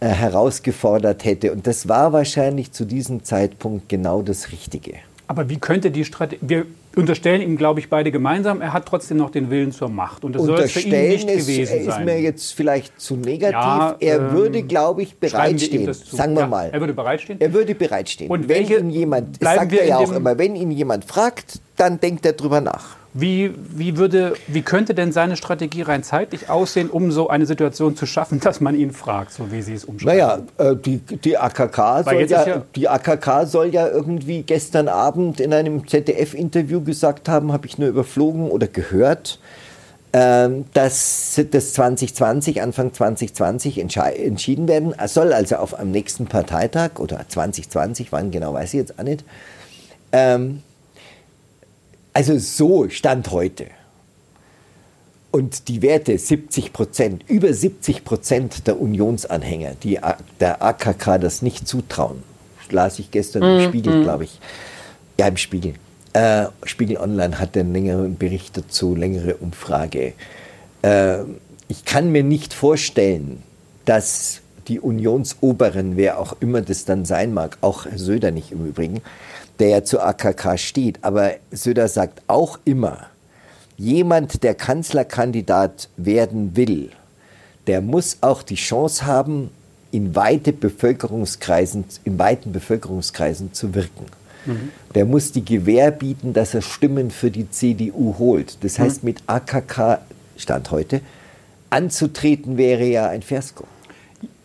äh, 0.00 0.08
herausgefordert 0.08 1.24
hätte. 1.24 1.52
Und 1.52 1.66
das 1.66 1.88
war 1.88 2.12
wahrscheinlich 2.12 2.72
zu 2.72 2.84
diesem 2.84 3.24
Zeitpunkt 3.24 3.88
genau 3.88 4.22
das 4.22 4.50
Richtige. 4.50 4.94
Aber 5.26 5.48
wie 5.48 5.56
könnte 5.56 5.90
die 5.90 6.04
Strategie, 6.04 6.64
unterstellen 6.96 7.40
ihm, 7.42 7.56
glaube 7.56 7.80
ich, 7.80 7.88
beide 7.88 8.10
gemeinsam, 8.10 8.60
er 8.60 8.72
hat 8.72 8.86
trotzdem 8.86 9.16
noch 9.16 9.30
den 9.30 9.50
Willen 9.50 9.72
zur 9.72 9.88
Macht. 9.88 10.24
Und 10.24 10.34
das 10.34 10.42
soll 10.42 10.58
es 10.60 10.72
für 10.72 10.80
ihn 10.80 10.90
nicht 10.90 11.28
ist, 11.28 11.46
gewesen 11.46 11.78
ist 11.78 11.84
sein. 11.86 12.04
mir 12.04 12.20
jetzt 12.20 12.52
vielleicht 12.54 13.00
zu 13.00 13.16
negativ. 13.16 13.52
Ja, 13.54 13.96
er 14.00 14.16
ähm, 14.16 14.30
würde, 14.32 14.62
glaube 14.62 15.02
ich, 15.02 15.16
wir 15.20 15.30
bereitstehen. 15.30 15.92
zu. 15.92 16.16
Sagen 16.16 16.34
wir 16.34 16.40
Ja, 16.42 16.46
mal. 16.46 16.70
Er 16.72 16.80
würde 16.80 16.92
bereitstehen. 16.94 17.40
Er 17.40 17.52
würde 17.52 17.74
bereitstehen. 17.74 18.30
Und 18.30 18.48
wenn 18.48 18.56
welche- 18.68 18.78
ihn 18.78 18.90
jemand, 18.90 19.42
das 19.42 19.54
sagt 19.54 19.72
wir 19.72 19.80
er 19.82 19.88
ja 19.88 19.98
auch 19.98 20.12
immer, 20.12 20.38
wenn 20.38 20.56
ihn 20.56 20.70
jemand 20.70 21.04
fragt, 21.04 21.60
dann 21.76 22.00
denkt 22.00 22.24
er 22.26 22.32
drüber 22.34 22.60
nach. 22.60 22.96
Wie, 23.16 23.54
wie, 23.70 23.96
würde, 23.96 24.34
wie 24.48 24.62
könnte 24.62 24.92
denn 24.92 25.12
seine 25.12 25.36
Strategie 25.36 25.82
rein 25.82 26.02
zeitlich 26.02 26.50
aussehen, 26.50 26.90
um 26.90 27.12
so 27.12 27.28
eine 27.28 27.46
Situation 27.46 27.94
zu 27.94 28.06
schaffen, 28.06 28.40
dass 28.40 28.60
man 28.60 28.74
ihn 28.74 28.90
fragt, 28.90 29.32
so 29.32 29.52
wie 29.52 29.62
Sie 29.62 29.74
es 29.74 29.84
umschreiben? 29.84 30.18
Naja, 30.18 30.38
äh, 30.58 30.74
die, 30.74 30.98
die, 30.98 31.38
AKK 31.38 32.02
soll 32.02 32.22
ja, 32.24 32.44
ja- 32.46 32.62
die 32.74 32.88
AKK 32.88 33.46
soll 33.46 33.68
ja 33.68 33.86
irgendwie 33.86 34.42
gestern 34.42 34.88
Abend 34.88 35.38
in 35.38 35.52
einem 35.54 35.86
ZDF-Interview 35.86 36.80
gesagt 36.82 37.28
haben, 37.28 37.52
habe 37.52 37.68
ich 37.68 37.78
nur 37.78 37.88
überflogen 37.88 38.50
oder 38.50 38.66
gehört, 38.66 39.38
ähm, 40.12 40.64
dass 40.74 41.40
das 41.52 41.72
2020, 41.74 42.62
Anfang 42.62 42.92
2020 42.92 43.78
entschei- 43.80 44.16
entschieden 44.24 44.66
werden 44.66 44.92
soll, 45.06 45.32
also 45.32 45.54
auf 45.56 45.78
am 45.78 45.92
nächsten 45.92 46.26
Parteitag 46.26 46.98
oder 46.98 47.20
2020, 47.28 48.10
wann 48.10 48.32
genau 48.32 48.54
weiß 48.54 48.74
ich 48.74 48.78
jetzt 48.78 48.98
auch 48.98 49.04
nicht. 49.04 49.24
Ähm, 50.10 50.62
also 52.14 52.38
so 52.38 52.88
stand 52.88 53.30
heute. 53.30 53.66
Und 55.30 55.66
die 55.68 55.82
Werte 55.82 56.16
70 56.16 56.72
Prozent, 56.72 57.24
über 57.28 57.52
70 57.52 58.04
Prozent 58.04 58.66
der 58.68 58.80
Unionsanhänger, 58.80 59.72
die 59.82 59.98
der 60.38 60.62
AKK 60.62 61.18
das 61.18 61.42
nicht 61.42 61.66
zutrauen, 61.66 62.22
las 62.70 63.00
ich 63.00 63.10
gestern 63.10 63.42
im 63.42 63.68
Spiegel, 63.68 64.04
glaube 64.04 64.24
ich. 64.24 64.38
Ja, 65.18 65.26
im 65.26 65.36
Spiegel. 65.36 65.74
Äh, 66.12 66.46
Spiegel 66.62 66.98
Online 66.98 67.40
hat 67.40 67.56
einen 67.56 67.72
längeren 67.72 68.16
Bericht 68.16 68.56
dazu, 68.56 68.94
längere 68.94 69.34
Umfrage. 69.34 70.12
Äh, 70.82 71.18
ich 71.66 71.84
kann 71.84 72.12
mir 72.12 72.22
nicht 72.22 72.54
vorstellen, 72.54 73.42
dass 73.84 74.40
die 74.68 74.78
Unionsoberen, 74.78 75.96
wer 75.96 76.20
auch 76.20 76.36
immer 76.40 76.60
das 76.60 76.84
dann 76.84 77.04
sein 77.04 77.34
mag, 77.34 77.58
auch 77.60 77.86
Herr 77.86 77.98
Söder 77.98 78.30
nicht 78.30 78.52
im 78.52 78.64
Übrigen, 78.64 79.02
der 79.58 79.68
ja 79.68 79.84
zur 79.84 80.04
AKK 80.04 80.58
steht, 80.58 80.98
aber 81.02 81.34
Söder 81.50 81.88
sagt 81.88 82.22
auch 82.26 82.58
immer, 82.64 83.06
jemand, 83.76 84.42
der 84.42 84.54
Kanzlerkandidat 84.54 85.88
werden 85.96 86.56
will, 86.56 86.90
der 87.66 87.80
muss 87.80 88.18
auch 88.20 88.42
die 88.42 88.56
Chance 88.56 89.06
haben, 89.06 89.50
in, 89.90 90.16
weite 90.16 90.52
Bevölkerungskreisen, 90.52 91.84
in 92.04 92.18
weiten 92.18 92.52
Bevölkerungskreisen 92.52 93.52
zu 93.52 93.74
wirken. 93.74 94.06
Der 94.94 95.04
muss 95.04 95.32
die 95.32 95.44
Gewähr 95.44 95.90
bieten, 95.90 96.32
dass 96.32 96.52
er 96.52 96.62
Stimmen 96.62 97.10
für 97.10 97.30
die 97.30 97.50
CDU 97.50 98.16
holt. 98.18 98.62
Das 98.62 98.78
heißt, 98.78 99.02
mit 99.04 99.22
AKK, 99.26 100.00
Stand 100.36 100.70
heute, 100.70 101.00
anzutreten 101.70 102.56
wäre 102.56 102.84
ja 102.84 103.08
ein 103.08 103.22
Fiasko. 103.22 103.64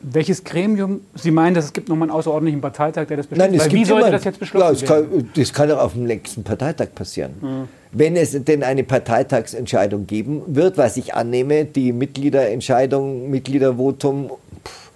Welches 0.01 0.43
Gremium? 0.45 1.01
Sie 1.15 1.29
meinen, 1.31 1.53
dass 1.55 1.65
es 1.65 1.73
gibt 1.73 1.89
nochmal 1.89 2.07
einen 2.09 2.17
außerordentlichen 2.17 2.61
Parteitag, 2.61 3.07
der 3.07 3.17
das 3.17 3.27
beschließt? 3.27 3.51
Nein, 3.51 3.53
es 3.55 3.63
Weil 3.63 3.69
gibt 3.69 3.81
wie 3.81 3.85
sollte 3.85 4.07
immer- 4.07 4.11
das 4.15 4.23
jetzt 4.23 4.39
beschlossen 4.39 4.65
ja, 4.65 4.71
es 4.71 4.85
kann, 4.85 5.29
das 5.35 5.53
kann 5.53 5.71
auch 5.71 5.79
auf 5.79 5.93
dem 5.93 6.05
nächsten 6.05 6.43
Parteitag 6.43 6.87
passieren. 6.95 7.67
Wenn 7.91 8.15
es 8.15 8.31
denn 8.45 8.63
eine 8.63 8.83
Parteitagsentscheidung 8.83 10.07
geben 10.07 10.41
wird, 10.47 10.77
was 10.77 10.95
ich 10.95 11.15
annehme, 11.15 11.65
die 11.65 11.91
Mitgliederentscheidung, 11.91 13.29
Mitgliedervotum, 13.29 14.29
pff, 14.63 14.91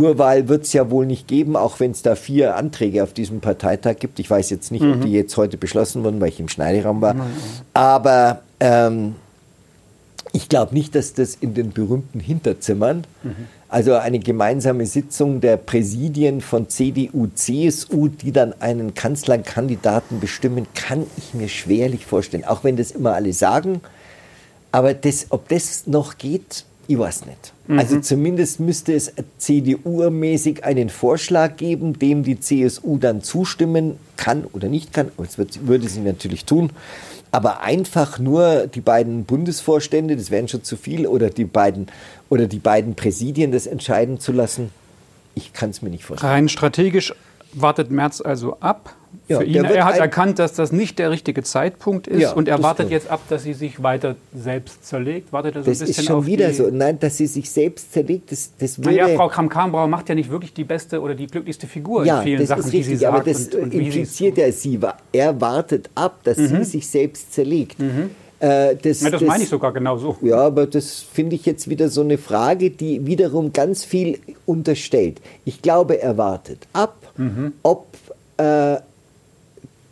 Urwahl 0.00 0.48
wird 0.48 0.64
es 0.64 0.72
ja 0.72 0.88
wohl 0.90 1.06
nicht 1.06 1.26
geben, 1.26 1.56
auch 1.56 1.80
wenn 1.80 1.90
es 1.92 2.02
da 2.02 2.14
vier 2.14 2.56
Anträge 2.56 3.02
auf 3.02 3.12
diesem 3.12 3.40
Parteitag 3.40 3.96
gibt. 3.98 4.18
Ich 4.20 4.30
weiß 4.30 4.50
jetzt 4.50 4.70
nicht, 4.72 4.84
ob 4.84 5.00
die 5.00 5.12
jetzt 5.12 5.36
heute 5.36 5.56
beschlossen 5.56 6.04
wurden, 6.04 6.20
weil 6.20 6.28
ich 6.28 6.38
im 6.40 6.48
Schneideraum 6.48 7.00
war. 7.00 7.16
Aber 7.72 8.40
ähm, 8.60 9.14
ich 10.32 10.48
glaube 10.48 10.74
nicht, 10.74 10.94
dass 10.96 11.14
das 11.14 11.36
in 11.36 11.54
den 11.54 11.70
berühmten 11.72 12.18
Hinterzimmern, 12.20 13.04
also 13.68 13.94
eine 13.94 14.18
gemeinsame 14.18 14.86
Sitzung 14.86 15.40
der 15.40 15.56
Präsidien 15.56 16.40
von 16.40 16.68
CDU, 16.68 17.28
CSU, 17.34 18.08
die 18.08 18.32
dann 18.32 18.54
einen 18.60 18.94
Kanzlerkandidaten 18.94 20.20
bestimmen, 20.20 20.66
kann 20.74 21.06
ich 21.16 21.34
mir 21.34 21.48
schwerlich 21.48 22.06
vorstellen. 22.06 22.44
Auch 22.44 22.64
wenn 22.64 22.76
das 22.76 22.90
immer 22.90 23.14
alle 23.14 23.32
sagen. 23.32 23.80
Aber 24.70 24.94
das, 24.94 25.26
ob 25.30 25.48
das 25.48 25.86
noch 25.86 26.18
geht, 26.18 26.64
ich 26.86 26.98
weiß 26.98 27.26
nicht. 27.26 27.52
Also 27.68 28.00
zumindest 28.00 28.60
müsste 28.60 28.92
es 28.94 29.12
CDU-mäßig 29.38 30.64
einen 30.64 30.90
Vorschlag 30.90 31.56
geben, 31.56 31.98
dem 31.98 32.22
die 32.22 32.38
CSU 32.38 32.98
dann 32.98 33.22
zustimmen 33.22 33.96
kann 34.16 34.44
oder 34.52 34.68
nicht 34.68 34.92
kann. 34.92 35.10
Das 35.16 35.38
würde 35.38 35.88
sie 35.88 36.00
natürlich 36.00 36.44
tun. 36.44 36.70
Aber 37.30 37.62
einfach 37.62 38.18
nur 38.18 38.68
die 38.68 38.80
beiden 38.80 39.24
Bundesvorstände, 39.24 40.14
das 40.14 40.30
wären 40.30 40.46
schon 40.46 40.62
zu 40.62 40.76
viel, 40.76 41.06
oder 41.06 41.30
die 41.30 41.44
beiden, 41.44 41.88
oder 42.28 42.46
die 42.46 42.60
beiden 42.60 42.94
Präsidien 42.94 43.50
das 43.50 43.66
entscheiden 43.66 44.20
zu 44.20 44.30
lassen, 44.30 44.70
ich 45.34 45.52
kann 45.52 45.70
es 45.70 45.82
mir 45.82 45.90
nicht 45.90 46.04
vorstellen. 46.04 46.32
Rein 46.32 46.48
strategisch 46.48 47.12
wartet 47.52 47.90
Merz 47.90 48.20
also 48.20 48.58
ab. 48.60 48.94
Ja, 49.28 49.38
Für 49.38 49.44
ihn, 49.44 49.64
er 49.64 49.84
hat 49.84 49.98
erkannt, 49.98 50.38
dass 50.38 50.52
das 50.54 50.72
nicht 50.72 50.98
der 50.98 51.10
richtige 51.10 51.42
Zeitpunkt 51.42 52.06
ist 52.06 52.20
Ja, 52.20 52.32
und 52.32 52.48
er 52.48 52.56
das 52.56 52.62
wartet 52.64 52.86
stimmt. 52.86 52.92
jetzt 53.02 53.10
ab, 53.10 53.20
dass 53.28 53.42
sie 53.44 53.52
sich 53.54 53.82
weiter 53.82 54.16
selbst 54.34 54.86
zerlegt. 54.86 55.32
Wartet 55.32 55.56
er 55.56 55.62
so 55.62 55.70
Das 55.70 55.80
ein 55.80 55.86
bisschen 55.86 56.02
ist 56.02 56.06
schon 56.08 56.26
wieder 56.26 56.52
so. 56.52 56.68
Nein, 56.70 56.98
dass 57.00 57.16
sie 57.16 57.26
sich 57.26 57.50
selbst 57.50 57.92
zerlegt, 57.92 58.32
das, 58.32 58.50
das 58.58 58.78
würde... 58.78 58.90
Naja, 58.96 59.16
Frau 59.16 59.28
Kramp-Karrenbauer 59.28 59.86
macht 59.88 60.08
ja 60.08 60.14
nicht 60.14 60.30
wirklich 60.30 60.52
die 60.52 60.64
beste 60.64 61.00
oder 61.00 61.14
die 61.14 61.26
glücklichste 61.26 61.66
Figur 61.66 62.04
Ja, 62.04 62.18
in 62.18 62.24
vielen 62.24 62.38
das 62.40 62.48
Sachen, 62.48 62.60
ist 62.64 62.72
die 62.72 62.76
richtig, 62.78 62.94
sie 62.98 63.04
sagt. 63.04 63.14
aber 63.14 63.24
das 63.24 63.48
und, 63.48 63.74
impliziert 63.74 64.38
ja 64.38 64.52
sie. 64.52 64.78
Er 65.12 65.40
wartet 65.40 65.90
ab, 65.94 66.20
dass 66.24 66.36
sie 66.36 66.64
sich 66.64 66.86
selbst 66.88 67.32
zerlegt. 67.32 67.76
Äh, 68.40 68.76
das, 68.76 69.00
Mhm. 69.00 69.06
Ja, 69.06 69.10
das 69.12 69.20
meine 69.22 69.42
ich 69.44 69.48
sogar 69.48 69.72
genau 69.72 69.96
so. 69.96 70.16
Ja, 70.20 70.36
aber 70.38 70.66
das 70.66 71.00
finde 71.00 71.36
ich 71.36 71.46
jetzt 71.46 71.70
wieder 71.70 71.88
so 71.88 72.02
eine 72.02 72.18
Frage, 72.18 72.70
die 72.70 73.06
wiederum 73.06 73.52
ganz 73.52 73.84
viel 73.84 74.18
unterstellt. 74.44 75.20
Ich 75.44 75.62
glaube, 75.62 76.02
er 76.02 76.18
wartet 76.18 76.66
ab, 76.72 76.96
Mhm. 77.16 77.52
ob 77.62 77.86
äh, 78.36 78.76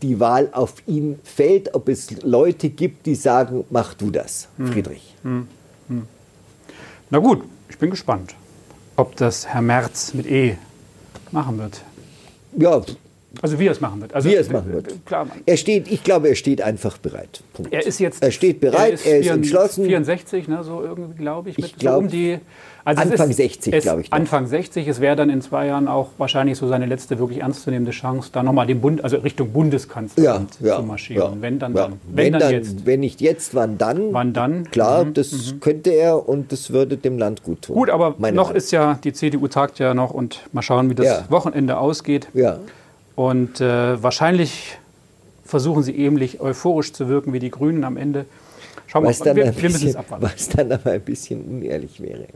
die 0.02 0.18
Wahl 0.20 0.48
auf 0.52 0.74
ihn 0.86 1.18
fällt, 1.24 1.74
ob 1.74 1.88
es 1.88 2.22
Leute 2.22 2.68
gibt, 2.70 3.06
die 3.06 3.14
sagen, 3.14 3.64
mach 3.70 3.94
du 3.94 4.10
das, 4.10 4.48
Mhm. 4.56 4.66
Friedrich. 4.72 5.14
Na 7.10 7.18
gut, 7.18 7.42
ich 7.68 7.78
bin 7.78 7.90
gespannt, 7.90 8.34
ob 8.96 9.16
das 9.16 9.46
Herr 9.46 9.62
Merz 9.62 10.14
mit 10.14 10.26
E 10.26 10.56
machen 11.30 11.58
wird. 11.58 11.82
Ja, 12.58 12.80
Also 13.40 13.58
wie 13.58 13.66
er 13.66 13.72
es 13.72 13.80
machen 13.80 14.00
wird. 14.00 14.14
Also, 14.14 14.28
wie 14.28 14.34
er 14.34 14.40
es 14.40 14.50
machen 14.50 14.72
wird. 14.72 15.06
Klar, 15.06 15.26
Er 15.46 15.56
steht, 15.56 15.90
ich 15.90 16.04
glaube, 16.04 16.28
er 16.28 16.34
steht 16.34 16.60
einfach 16.62 16.98
bereit. 16.98 17.42
Punkt. 17.54 17.72
Er 17.72 17.86
ist 17.86 17.98
jetzt. 17.98 18.22
Er 18.22 18.30
steht 18.30 18.60
bereit, 18.60 18.90
er 19.06 19.18
ist, 19.20 19.26
64 19.26 19.30
entschlossen. 19.32 19.84
64, 19.86 20.48
ne, 20.48 20.62
so 20.64 20.82
irgendwie, 20.82 21.14
glaube 21.14 21.50
ich. 21.50 21.58
Ich 21.58 21.64
mit 21.64 21.72
so 21.72 21.78
glaub, 21.78 21.98
um 22.02 22.08
die, 22.08 22.38
also 22.84 23.00
Anfang 23.02 23.30
ist, 23.30 23.36
60, 23.36 23.72
es- 23.74 23.84
glaub 23.84 24.00
ich. 24.00 24.12
Anfang 24.12 24.46
60. 24.46 24.86
Es 24.88 25.00
wäre 25.00 25.14
dann 25.16 25.30
in 25.30 25.40
zwei 25.40 25.66
Jahren 25.66 25.88
auch 25.88 26.10
wahrscheinlich 26.18 26.58
so 26.58 26.66
seine 26.68 26.86
letzte 26.86 27.18
wirklich 27.18 27.40
ernstzunehmende 27.40 27.92
Chance, 27.92 28.30
da 28.32 28.42
nochmal 28.42 28.66
den 28.66 28.80
Bund, 28.80 29.02
also 29.04 29.16
Richtung 29.18 29.52
Bundeskanzler 29.52 30.46
zu 30.50 30.82
marschieren. 30.82 31.40
Wenn 31.40 31.58
dann, 31.58 31.74
ja. 31.74 31.82
dann. 31.88 32.00
Wenn, 32.12 32.32
dann, 32.34 32.52
jetzt. 32.52 32.84
wenn 32.86 33.00
nicht 33.00 33.20
jetzt, 33.20 33.54
wann 33.54 33.78
dann? 33.78 34.12
Wann 34.12 34.32
dann? 34.32 34.70
Klar, 34.70 35.04
Mhm, 35.04 35.14
das 35.14 35.54
könnte 35.60 35.90
er 35.90 36.28
und 36.28 36.52
das 36.52 36.72
würde 36.72 36.96
dem 36.96 37.18
Land 37.18 37.42
gut 37.44 37.62
tun. 37.62 37.74
Gut, 37.76 37.90
aber 37.90 38.10
noch 38.10 38.18
Meinung. 38.18 38.50
ist 38.52 38.72
ja, 38.72 38.98
die 39.02 39.12
CDU 39.12 39.48
tagt 39.48 39.78
ja 39.78 39.94
noch 39.94 40.10
und 40.10 40.40
mal 40.52 40.62
schauen, 40.62 40.90
wie 40.90 40.94
das 40.94 41.06
Ja. 41.06 41.24
Wochenende 41.30 41.78
ausgeht. 41.78 42.28
Ja, 42.34 42.58
Und 43.14 43.60
äh, 43.60 44.02
wahrscheinlich 44.02 44.78
versuchen 45.44 45.82
sie 45.82 45.96
ähnlich 45.96 46.40
euphorisch 46.40 46.92
zu 46.92 47.08
wirken 47.08 47.32
wie 47.32 47.38
die 47.38 47.50
Grünen 47.50 47.84
am 47.84 47.96
Ende. 47.96 48.24
Schauen 48.86 49.04
wir 49.04 49.10
was 49.10 49.18
mal. 49.20 49.26
dann, 49.26 49.36
Wir, 49.36 49.56
wir 49.56 49.70
müssen 49.70 49.88
es 49.88 49.96
abwarten. 49.96 50.24
was 50.24 50.48
dann 50.48 50.72
aber 50.72 50.92
ein 50.92 51.00
bisschen 51.00 51.42
unehrlich 51.42 52.00
wäre. 52.00 52.26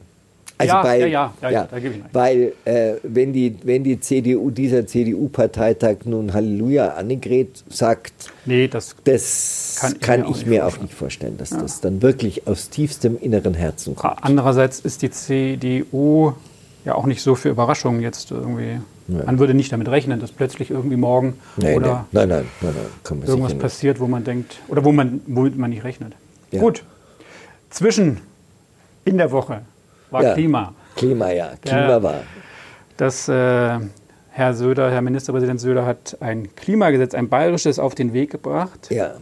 Also 0.59 0.73
Ja, 0.73 0.85
weil, 0.85 1.00
ja, 1.02 1.06
ja, 1.09 1.33
ja, 1.42 1.50
ja, 1.50 1.68
da 1.71 1.78
gebe 1.78 1.95
ich 1.95 2.02
recht. 2.02 2.14
Weil 2.14 2.52
äh, 2.64 2.95
wenn, 3.02 3.33
die, 3.35 3.56
wenn 3.62 3.85
die 3.85 4.00
CDU, 4.00 4.50
dieser 4.50 4.87
CDU-Parteitag 4.87 5.97
nun 6.04 6.33
Halleluja 6.33 6.88
Annegret 6.95 7.62
sagt, 7.68 8.33
Nee, 8.47 8.66
das 8.68 8.97
das 9.04 9.76
Kann 9.80 10.00
kann, 10.00 10.21
ich 10.21 10.26
mir 10.26 10.26
auch 10.26 10.37
ich 10.37 10.47
mir 10.47 10.66
auch 10.66 10.78
nicht 10.80 10.95
vorstellen, 10.95 11.37
dass 11.37 11.50
das 11.50 11.80
dann 11.83 12.00
wirklich 12.00 12.47
aus 12.47 12.71
tiefstem 12.71 13.18
inneren 13.21 13.52
Herzen 13.52 13.97
kommt. 13.97 14.16
Andererseits 14.23 14.80
ist 14.80 15.02
die 15.02 15.11
CDU 15.11 16.33
ja 16.87 16.95
auch 16.95 17.04
nicht 17.04 17.21
so 17.21 17.35
für 17.35 17.50
Überraschungen 17.50 18.00
jetzt 18.00 18.30
irgendwie. 18.30 18.80
Man 19.08 19.38
würde 19.38 19.54
nicht 19.54 19.70
damit 19.72 19.88
rechnen, 19.88 20.18
dass 20.20 20.32
plötzlich 20.32 20.70
irgendwie 20.70 20.96
morgen 20.96 21.38
Nee, 21.56 21.76
oder 21.76 22.06
nee. 22.12 22.18
Nein, 22.20 22.28
nein, 22.28 22.44
nein, 22.60 23.22
irgendwas 23.26 23.54
passiert, 23.54 24.00
wo 24.00 24.06
man 24.08 24.25
denkt, 24.25 24.58
oder 24.68 24.84
wo 24.84 24.90
man, 24.92 25.20
womit 25.26 25.56
man 25.56 25.70
nicht 25.70 25.84
rechnet. 25.84 26.14
Ja. 26.50 26.60
Gut. 26.60 26.82
Zwischen 27.70 28.18
in 29.04 29.18
der 29.18 29.30
Woche 29.30 29.62
war 30.10 30.22
Ja. 30.25 30.34
Klima. 30.34 30.75
Klima, 30.96 31.30
ja. 31.30 31.50
Klima 31.62 31.88
Ja. 31.88 32.02
war. 32.02 32.14
dass 32.96 33.28
äh, 33.28 33.78
Herr 34.30 34.54
Söder, 34.54 34.90
Herr 34.90 35.02
Ministerpräsident 35.02 35.60
Söder 35.60 35.84
hat 35.86 36.16
ein 36.20 36.54
Klimagesetz, 36.56 37.14
ein 37.14 37.28
bayerisches, 37.28 37.78
auf 37.78 37.94
den 37.94 38.12
Weg 38.12 38.30
gebracht. 38.32 38.88
Ja. 38.90 39.14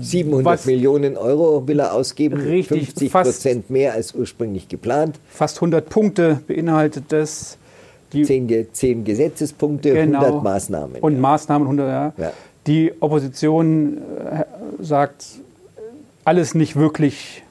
700 0.00 0.44
Was- 0.44 0.64
Millionen 0.66 1.16
Euro 1.18 1.68
will 1.68 1.78
er 1.80 1.92
ausgeben, 1.92 2.40
Richtig, 2.40 2.86
50 2.86 3.10
fast- 3.12 3.30
Prozent 3.30 3.68
mehr 3.70 3.92
als 3.92 4.14
ursprünglich 4.14 4.68
geplant. 4.68 5.18
Fast 5.28 5.58
100 5.60 5.88
Punkte 5.90 6.40
beinhaltet 6.46 7.04
das. 7.08 7.58
Die, 8.14 8.22
10, 8.24 8.46
Ge 8.46 8.66
10 8.72 9.04
Gesetzespunkte, 9.04 9.92
Genau. 9.92 10.20
100 10.20 10.42
Maßnahmen. 10.42 10.96
Und 11.00 11.14
ja. 11.14 11.20
Maßnahmen 11.20 11.66
100 11.66 11.88
ja. 11.88 12.24
Ja. 12.24 12.32
Die 12.66 12.92
Opposition 13.00 13.98
äh, 13.98 14.44
sagt 14.82 15.26
alles 16.24 16.54
nicht 16.54 16.76
wirklich 16.76 17.42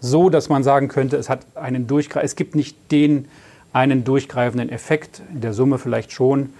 so, 0.00 0.30
dass 0.30 0.48
man 0.48 0.62
sagen 0.62 0.88
könnte, 0.88 1.16
es 1.18 1.28
hat 1.28 1.40
einen 1.54 1.86
Durchgreif 1.86 2.24
es 2.24 2.36
gibt 2.36 2.54
nicht 2.54 2.76
den 2.90 3.26
einen 3.72 4.02
durchgreifenden 4.04 4.70
Effekt, 4.70 5.20
in 5.32 5.42
der 5.42 5.52
Summe 5.52 5.78
vielleicht 5.78 6.10
schon. 6.12 6.50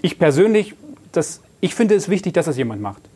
Ich 0.00 0.18
persönlich, 0.18 0.74
das, 1.12 1.40
ich 1.60 1.74
finde 1.74 1.94
es 1.94 2.08
wichtig, 2.08 2.32
dass 2.32 2.46
das 2.46 2.56
jemand 2.56 2.80
macht 2.80 3.09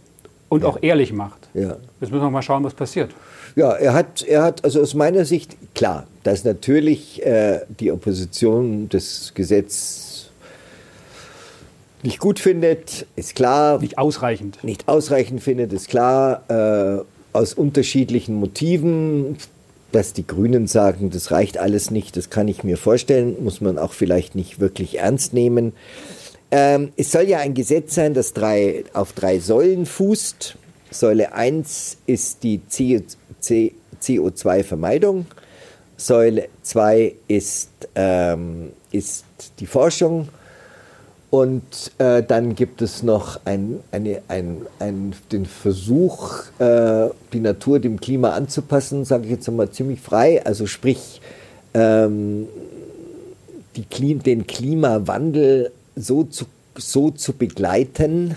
und 0.54 0.62
ja. 0.62 0.68
auch 0.68 0.78
ehrlich 0.80 1.12
macht. 1.12 1.48
Ja. 1.52 1.76
Jetzt 2.00 2.12
müssen 2.12 2.22
wir 2.22 2.30
mal 2.30 2.42
schauen, 2.42 2.62
was 2.62 2.74
passiert. 2.74 3.10
Ja, 3.56 3.72
er 3.72 3.92
hat, 3.92 4.22
er 4.22 4.42
hat, 4.42 4.64
also 4.64 4.80
aus 4.80 4.94
meiner 4.94 5.24
Sicht, 5.24 5.56
klar, 5.74 6.06
dass 6.22 6.44
natürlich 6.44 7.24
äh, 7.24 7.60
die 7.80 7.90
Opposition 7.90 8.88
das 8.88 9.32
Gesetz 9.34 10.30
nicht 12.02 12.18
gut 12.18 12.38
findet, 12.38 13.06
ist 13.16 13.34
klar. 13.34 13.80
Nicht 13.80 13.98
ausreichend. 13.98 14.62
Nicht 14.62 14.88
ausreichend 14.88 15.42
findet, 15.42 15.72
ist 15.72 15.88
klar. 15.88 16.42
Äh, 16.48 17.02
aus 17.32 17.54
unterschiedlichen 17.54 18.36
Motiven. 18.36 19.36
Dass 19.90 20.12
die 20.12 20.26
Grünen 20.26 20.66
sagen, 20.66 21.10
das 21.10 21.30
reicht 21.30 21.56
alles 21.56 21.92
nicht, 21.92 22.16
das 22.16 22.28
kann 22.28 22.48
ich 22.48 22.64
mir 22.64 22.76
vorstellen, 22.76 23.36
muss 23.44 23.60
man 23.60 23.78
auch 23.78 23.92
vielleicht 23.92 24.34
nicht 24.34 24.58
wirklich 24.58 24.98
ernst 24.98 25.32
nehmen. 25.34 25.72
Ähm, 26.56 26.92
es 26.96 27.10
soll 27.10 27.24
ja 27.24 27.38
ein 27.38 27.52
Gesetz 27.52 27.96
sein, 27.96 28.14
das 28.14 28.32
drei, 28.32 28.84
auf 28.92 29.12
drei 29.12 29.40
Säulen 29.40 29.86
fußt. 29.86 30.54
Säule 30.88 31.34
1 31.34 31.96
ist 32.06 32.44
die 32.44 32.60
CO2-Vermeidung. 32.70 35.26
Säule 35.96 36.46
2 36.62 37.12
ist, 37.26 37.70
ähm, 37.96 38.70
ist 38.92 39.24
die 39.58 39.66
Forschung. 39.66 40.28
Und 41.28 41.90
äh, 41.98 42.22
dann 42.22 42.54
gibt 42.54 42.82
es 42.82 43.02
noch 43.02 43.40
ein, 43.44 43.80
eine, 43.90 44.22
ein, 44.28 44.58
ein, 44.78 45.12
den 45.32 45.46
Versuch, 45.46 46.44
äh, 46.60 47.08
die 47.32 47.40
Natur 47.40 47.80
dem 47.80 47.98
Klima 47.98 48.30
anzupassen, 48.30 49.04
sage 49.04 49.24
ich 49.24 49.30
jetzt 49.30 49.48
einmal 49.48 49.70
ziemlich 49.70 50.00
frei. 50.00 50.46
Also 50.46 50.68
sprich, 50.68 51.20
ähm, 51.74 52.46
die, 53.74 54.18
den 54.18 54.46
Klimawandel 54.46 55.72
so 55.96 56.24
zu, 56.24 56.46
so 56.76 57.10
zu 57.10 57.32
begleiten, 57.32 58.36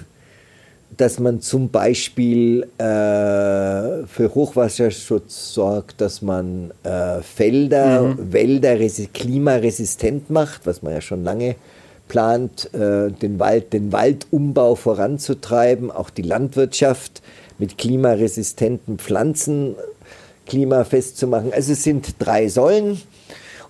dass 0.95 1.19
man 1.19 1.41
zum 1.41 1.69
Beispiel 1.69 2.63
äh, 2.77 4.05
für 4.07 4.31
Hochwasserschutz 4.33 5.53
sorgt, 5.53 6.01
dass 6.01 6.21
man 6.21 6.71
äh, 6.83 7.21
Felder, 7.21 8.03
mhm. 8.03 8.33
Wälder 8.33 8.77
klimaresistent 9.13 10.29
macht, 10.29 10.65
was 10.65 10.81
man 10.81 10.93
ja 10.93 11.01
schon 11.01 11.23
lange 11.23 11.55
plant, 12.07 12.73
äh, 12.73 13.11
den, 13.11 13.39
Wald, 13.39 13.73
den 13.73 13.91
Waldumbau 13.91 14.75
voranzutreiben, 14.75 15.91
auch 15.91 16.09
die 16.09 16.21
Landwirtschaft 16.21 17.21
mit 17.59 17.77
klimaresistenten 17.77 18.97
Pflanzen 18.97 19.75
klimafest 20.45 21.17
zu 21.17 21.27
machen. 21.27 21.51
Also 21.53 21.73
es 21.73 21.83
sind 21.83 22.15
drei 22.19 22.47
Säulen. 22.47 23.01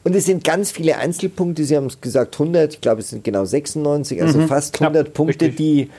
Und 0.07 0.15
es 0.15 0.23
sind 0.23 0.45
ganz 0.45 0.71
viele 0.71 0.95
Einzelpunkte. 0.99 1.65
Sie 1.65 1.75
haben 1.75 1.87
es 1.87 1.99
gesagt 1.99 2.35
100, 2.35 2.75
ich 2.75 2.79
glaube 2.79 3.01
es 3.01 3.09
sind 3.09 3.25
genau 3.25 3.43
96, 3.43 4.21
also 4.21 4.39
mhm, 4.39 4.47
fast 4.47 4.79
100 4.79 5.03
knapp, 5.03 5.13
Punkte, 5.13 5.49
die, 5.49 5.89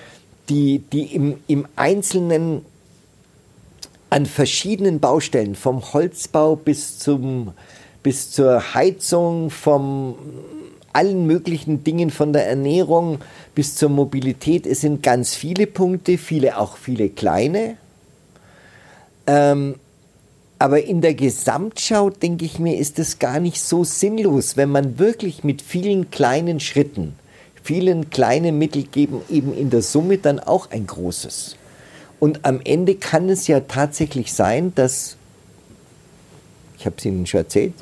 die, 0.48 0.78
die 0.78 1.14
im, 1.14 1.36
im 1.46 1.66
Einzelnen 1.76 2.62
an 4.08 4.24
verschiedenen 4.24 4.98
Baustellen, 4.98 5.54
vom 5.54 5.92
Holzbau 5.92 6.56
bis, 6.56 6.98
zum, 6.98 7.52
bis 8.02 8.30
zur 8.30 8.72
Heizung, 8.72 9.50
vom 9.50 10.14
allen 10.94 11.26
möglichen 11.26 11.84
Dingen 11.84 12.08
von 12.08 12.32
der 12.32 12.48
Ernährung 12.48 13.18
bis 13.54 13.74
zur 13.74 13.90
Mobilität. 13.90 14.66
Es 14.66 14.80
sind 14.80 15.02
ganz 15.02 15.34
viele 15.34 15.66
Punkte, 15.66 16.16
viele 16.16 16.56
auch 16.56 16.78
viele 16.78 17.10
kleine. 17.10 17.76
Ähm, 19.26 19.74
aber 20.58 20.82
in 20.82 21.00
der 21.00 21.14
Gesamtschau, 21.14 22.10
denke 22.10 22.44
ich 22.44 22.58
mir, 22.58 22.78
ist 22.78 22.98
es 22.98 23.18
gar 23.18 23.38
nicht 23.40 23.60
so 23.60 23.84
sinnlos, 23.84 24.56
wenn 24.56 24.70
man 24.70 24.98
wirklich 24.98 25.44
mit 25.44 25.62
vielen 25.62 26.10
kleinen 26.10 26.58
Schritten, 26.58 27.14
vielen 27.62 28.10
kleinen 28.10 28.58
Mittel 28.58 28.82
geben, 28.82 29.20
eben 29.30 29.56
in 29.56 29.70
der 29.70 29.82
Summe 29.82 30.18
dann 30.18 30.40
auch 30.40 30.70
ein 30.70 30.86
großes. 30.86 31.56
Und 32.18 32.44
am 32.44 32.60
Ende 32.64 32.96
kann 32.96 33.28
es 33.28 33.46
ja 33.46 33.60
tatsächlich 33.60 34.32
sein, 34.32 34.72
dass, 34.74 35.16
ich 36.76 36.86
habe 36.86 36.96
es 36.98 37.04
Ihnen 37.04 37.26
schon 37.26 37.40
erzählt, 37.40 37.74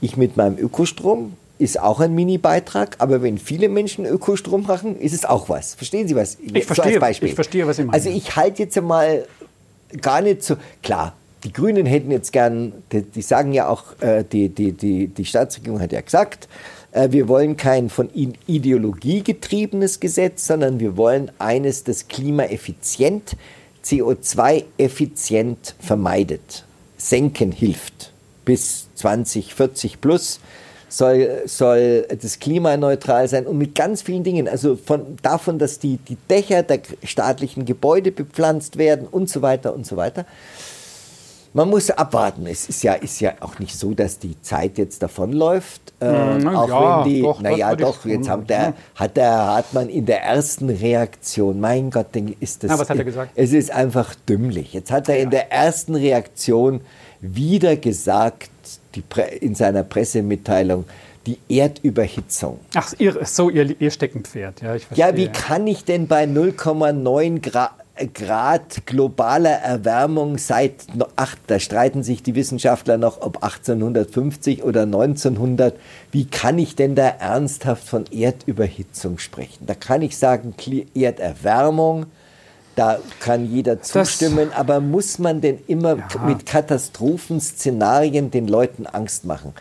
ich 0.00 0.16
mit 0.16 0.36
meinem 0.36 0.58
Ökostrom 0.58 1.34
ist 1.58 1.80
auch 1.80 2.00
ein 2.00 2.14
Mini-Beitrag, 2.14 2.96
aber 2.98 3.22
wenn 3.22 3.38
viele 3.38 3.68
Menschen 3.68 4.04
Ökostrom 4.04 4.64
machen, 4.64 4.98
ist 4.98 5.14
es 5.14 5.24
auch 5.24 5.48
was. 5.48 5.74
Verstehen 5.74 6.06
Sie 6.06 6.16
was? 6.16 6.36
Ich 6.40 6.66
verstehe, 6.66 7.00
so 7.00 7.24
ich 7.26 7.34
verstehe, 7.34 7.66
was 7.66 7.76
Sie 7.76 7.84
meinen. 7.84 7.94
Also 7.94 8.10
ich 8.10 8.36
halte 8.36 8.64
jetzt 8.64 8.76
einmal 8.76 9.26
gar 10.02 10.20
nicht 10.20 10.42
so, 10.42 10.56
klar, 10.82 11.14
die 11.44 11.52
Grünen 11.52 11.86
hätten 11.86 12.10
jetzt 12.10 12.32
gern, 12.32 12.72
die, 12.92 13.02
die 13.02 13.22
sagen 13.22 13.52
ja 13.52 13.68
auch, 13.68 14.00
äh, 14.00 14.24
die, 14.24 14.48
die, 14.48 14.72
die, 14.72 15.08
die 15.08 15.24
Staatsregierung 15.24 15.80
hat 15.80 15.92
ja 15.92 16.00
gesagt, 16.00 16.48
äh, 16.92 17.10
wir 17.10 17.28
wollen 17.28 17.56
kein 17.56 17.90
von 17.90 18.08
Ideologie 18.12 19.22
getriebenes 19.22 20.00
Gesetz, 20.00 20.46
sondern 20.46 20.80
wir 20.80 20.96
wollen 20.96 21.30
eines, 21.38 21.84
das 21.84 22.08
klimaeffizient, 22.08 23.36
CO2-effizient 23.84 25.74
vermeidet, 25.78 26.64
senken 26.96 27.52
hilft 27.52 28.12
bis 28.44 28.88
2040 28.94 30.00
plus 30.00 30.40
soll, 30.88 31.42
soll 31.46 32.06
das 32.22 32.38
Klima 32.38 32.76
neutral 32.76 33.28
sein 33.28 33.46
und 33.46 33.58
mit 33.58 33.74
ganz 33.74 34.02
vielen 34.02 34.24
Dingen. 34.24 34.48
Also 34.48 34.76
von, 34.76 35.16
davon, 35.22 35.58
dass 35.58 35.78
die, 35.78 35.98
die 35.98 36.16
Dächer 36.30 36.62
der 36.62 36.80
staatlichen 37.02 37.64
Gebäude 37.64 38.12
bepflanzt 38.12 38.78
werden 38.78 39.06
und 39.10 39.28
so 39.28 39.42
weiter 39.42 39.74
und 39.74 39.86
so 39.86 39.96
weiter. 39.96 40.24
Man 41.56 41.70
muss 41.70 41.90
abwarten. 41.90 42.46
Es 42.46 42.68
ist 42.68 42.82
ja, 42.82 42.92
ist 42.92 43.18
ja 43.18 43.32
auch 43.40 43.58
nicht 43.58 43.78
so, 43.78 43.94
dass 43.94 44.18
die 44.18 44.38
Zeit 44.42 44.76
jetzt 44.76 45.02
davonläuft. 45.02 45.80
Äh, 46.02 46.38
mm, 46.38 46.48
auch 46.48 46.68
ja, 46.68 46.98
wenn 46.98 47.10
die, 47.10 47.22
doch, 47.22 47.40
naja, 47.40 47.74
doch, 47.74 48.04
jetzt 48.04 48.28
haben 48.28 48.46
der, 48.46 48.74
hat 48.94 49.16
der 49.16 49.30
Hartmann 49.30 49.88
in 49.88 50.04
der 50.04 50.22
ersten 50.22 50.68
Reaktion, 50.68 51.58
mein 51.58 51.90
Gott, 51.90 52.08
ist 52.40 52.62
das. 52.62 52.72
Na, 52.72 52.78
was 52.78 52.90
hat 52.90 52.98
er 52.98 53.04
gesagt? 53.06 53.32
Es 53.36 53.54
ist 53.54 53.70
einfach 53.70 54.14
dümmlich. 54.28 54.74
Jetzt 54.74 54.90
hat 54.90 55.08
er 55.08 55.18
in 55.18 55.30
der 55.30 55.50
ersten 55.50 55.94
Reaktion 55.94 56.82
wieder 57.22 57.76
gesagt, 57.76 58.50
die, 58.94 59.02
in 59.40 59.54
seiner 59.54 59.82
Pressemitteilung, 59.82 60.84
die 61.24 61.38
Erdüberhitzung. 61.48 62.60
Ach, 62.74 62.92
ihr, 62.98 63.24
so 63.24 63.48
ihr, 63.48 63.80
ihr 63.80 63.90
Steckenpferd, 63.90 64.60
ja. 64.60 64.76
Ja, 64.94 65.16
wie 65.16 65.28
kann 65.28 65.66
ich 65.66 65.86
denn 65.86 66.06
bei 66.06 66.24
0,9 66.24 67.40
Grad, 67.40 67.70
Grad 68.12 68.84
globaler 68.84 69.58
Erwärmung 69.58 70.36
seit, 70.36 70.86
ach, 71.16 71.34
da 71.46 71.58
streiten 71.58 72.02
sich 72.02 72.22
die 72.22 72.34
Wissenschaftler 72.34 72.98
noch, 72.98 73.22
ob 73.22 73.42
1850 73.42 74.62
oder 74.62 74.82
1900, 74.82 75.74
wie 76.12 76.26
kann 76.26 76.58
ich 76.58 76.76
denn 76.76 76.94
da 76.94 77.08
ernsthaft 77.08 77.88
von 77.88 78.04
Erdüberhitzung 78.10 79.18
sprechen? 79.18 79.66
Da 79.66 79.74
kann 79.74 80.02
ich 80.02 80.18
sagen, 80.18 80.54
Erderwärmung, 80.94 82.06
da 82.74 82.98
kann 83.20 83.50
jeder 83.50 83.80
zustimmen, 83.80 84.50
das, 84.50 84.58
aber 84.58 84.80
muss 84.80 85.18
man 85.18 85.40
denn 85.40 85.58
immer 85.66 85.96
ja. 85.96 86.06
mit 86.26 86.44
Katastrophenszenarien 86.44 88.30
den 88.30 88.46
Leuten 88.46 88.86
Angst 88.86 89.24
machen? 89.24 89.54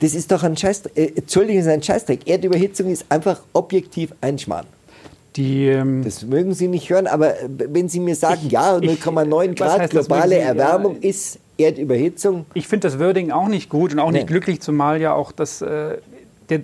Das 0.00 0.14
ist 0.14 0.32
doch 0.32 0.42
ein 0.42 0.56
Scheiß, 0.56 0.86
äh, 0.94 1.12
Entschuldigung, 1.16 1.62
ist 1.62 1.68
ein 1.68 1.82
Scheißdreck. 1.82 2.26
Erdüberhitzung 2.26 2.90
ist 2.90 3.06
einfach 3.08 3.40
objektiv 3.52 4.12
ein 4.20 4.38
Schmarrn. 4.38 4.66
Die, 5.36 5.66
ähm, 5.66 6.02
das 6.02 6.22
mögen 6.22 6.54
Sie 6.54 6.68
nicht 6.68 6.88
hören, 6.88 7.06
aber 7.06 7.40
äh, 7.40 7.48
wenn 7.48 7.88
Sie 7.88 8.00
mir 8.00 8.14
sagen, 8.14 8.42
ich, 8.46 8.52
ja, 8.52 8.76
0,9 8.76 9.54
Grad 9.54 9.90
globale 9.90 10.36
Sie, 10.36 10.40
Erwärmung 10.40 10.96
ja, 11.00 11.10
ist 11.10 11.38
Erdüberhitzung. 11.58 12.46
Ich 12.54 12.68
finde 12.68 12.88
das 12.88 12.98
Wording 12.98 13.30
auch 13.30 13.48
nicht 13.48 13.68
gut 13.68 13.92
und 13.92 13.98
auch 13.98 14.10
nee. 14.10 14.18
nicht 14.18 14.28
glücklich, 14.28 14.60
zumal 14.60 15.00
ja 15.00 15.12
auch 15.12 15.32
das, 15.32 15.62
äh, 15.62 15.98
der 16.48 16.60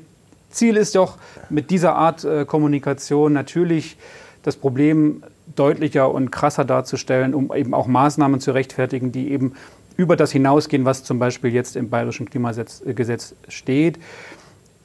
Ziel 0.50 0.76
ist 0.76 0.94
doch 0.94 1.18
mit 1.50 1.70
dieser 1.70 1.94
Art 1.96 2.24
äh, 2.24 2.44
Kommunikation 2.44 3.32
natürlich 3.32 3.96
das 4.42 4.56
Problem 4.56 5.22
deutlicher 5.54 6.10
und 6.10 6.30
krasser 6.30 6.64
darzustellen, 6.64 7.34
um 7.34 7.52
eben 7.54 7.74
auch 7.74 7.86
Maßnahmen 7.86 8.40
zu 8.40 8.52
rechtfertigen, 8.52 9.12
die 9.12 9.30
eben 9.30 9.54
über 9.96 10.16
das 10.16 10.32
hinausgehen, 10.32 10.84
was 10.84 11.04
zum 11.04 11.18
Beispiel 11.18 11.52
jetzt 11.52 11.76
im 11.76 11.90
Bayerischen 11.90 12.28
Klimagesetz 12.28 12.82
äh, 12.84 13.50
steht. 13.50 13.98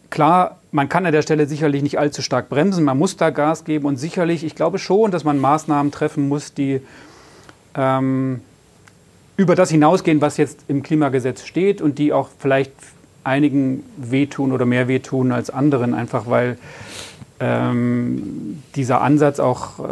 Klar, 0.10 0.58
man 0.72 0.90
kann 0.90 1.06
an 1.06 1.12
der 1.12 1.22
Stelle 1.22 1.48
sicherlich 1.48 1.84
nicht 1.84 2.00
allzu 2.00 2.22
stark 2.22 2.50
bremsen, 2.50 2.84
man 2.84 2.98
muss 2.98 3.18
da 3.18 3.30
Gas 3.30 3.66
geben 3.66 3.86
und 3.86 3.98
sicherlich, 3.98 4.44
ich 4.44 4.56
glaube 4.56 4.80
schon, 4.80 5.12
dass 5.12 5.24
man 5.24 5.40
Maßnahmen 5.40 5.92
treffen 5.92 6.28
muss, 6.28 6.54
die 6.54 6.82
ähm, 7.76 8.42
über 9.38 9.56
das 9.56 9.70
hinausgehen, 9.70 10.22
was 10.22 10.38
jetzt 10.38 10.62
im 10.68 10.82
Klimagesetz 10.84 11.46
steht 11.46 11.82
und 11.82 12.00
die 12.00 12.14
auch 12.14 12.30
vielleicht 12.40 12.72
einigen 13.24 13.84
wehtun 13.98 14.52
oder 14.52 14.66
mehr 14.66 14.88
wehtun 14.88 15.32
als 15.32 15.50
anderen, 15.50 15.94
einfach 15.94 16.28
weil 16.28 16.58
ähm, 17.40 18.64
dieser 18.76 19.02
Ansatz 19.02 19.40
auch 19.40 19.80
äh, 19.80 19.84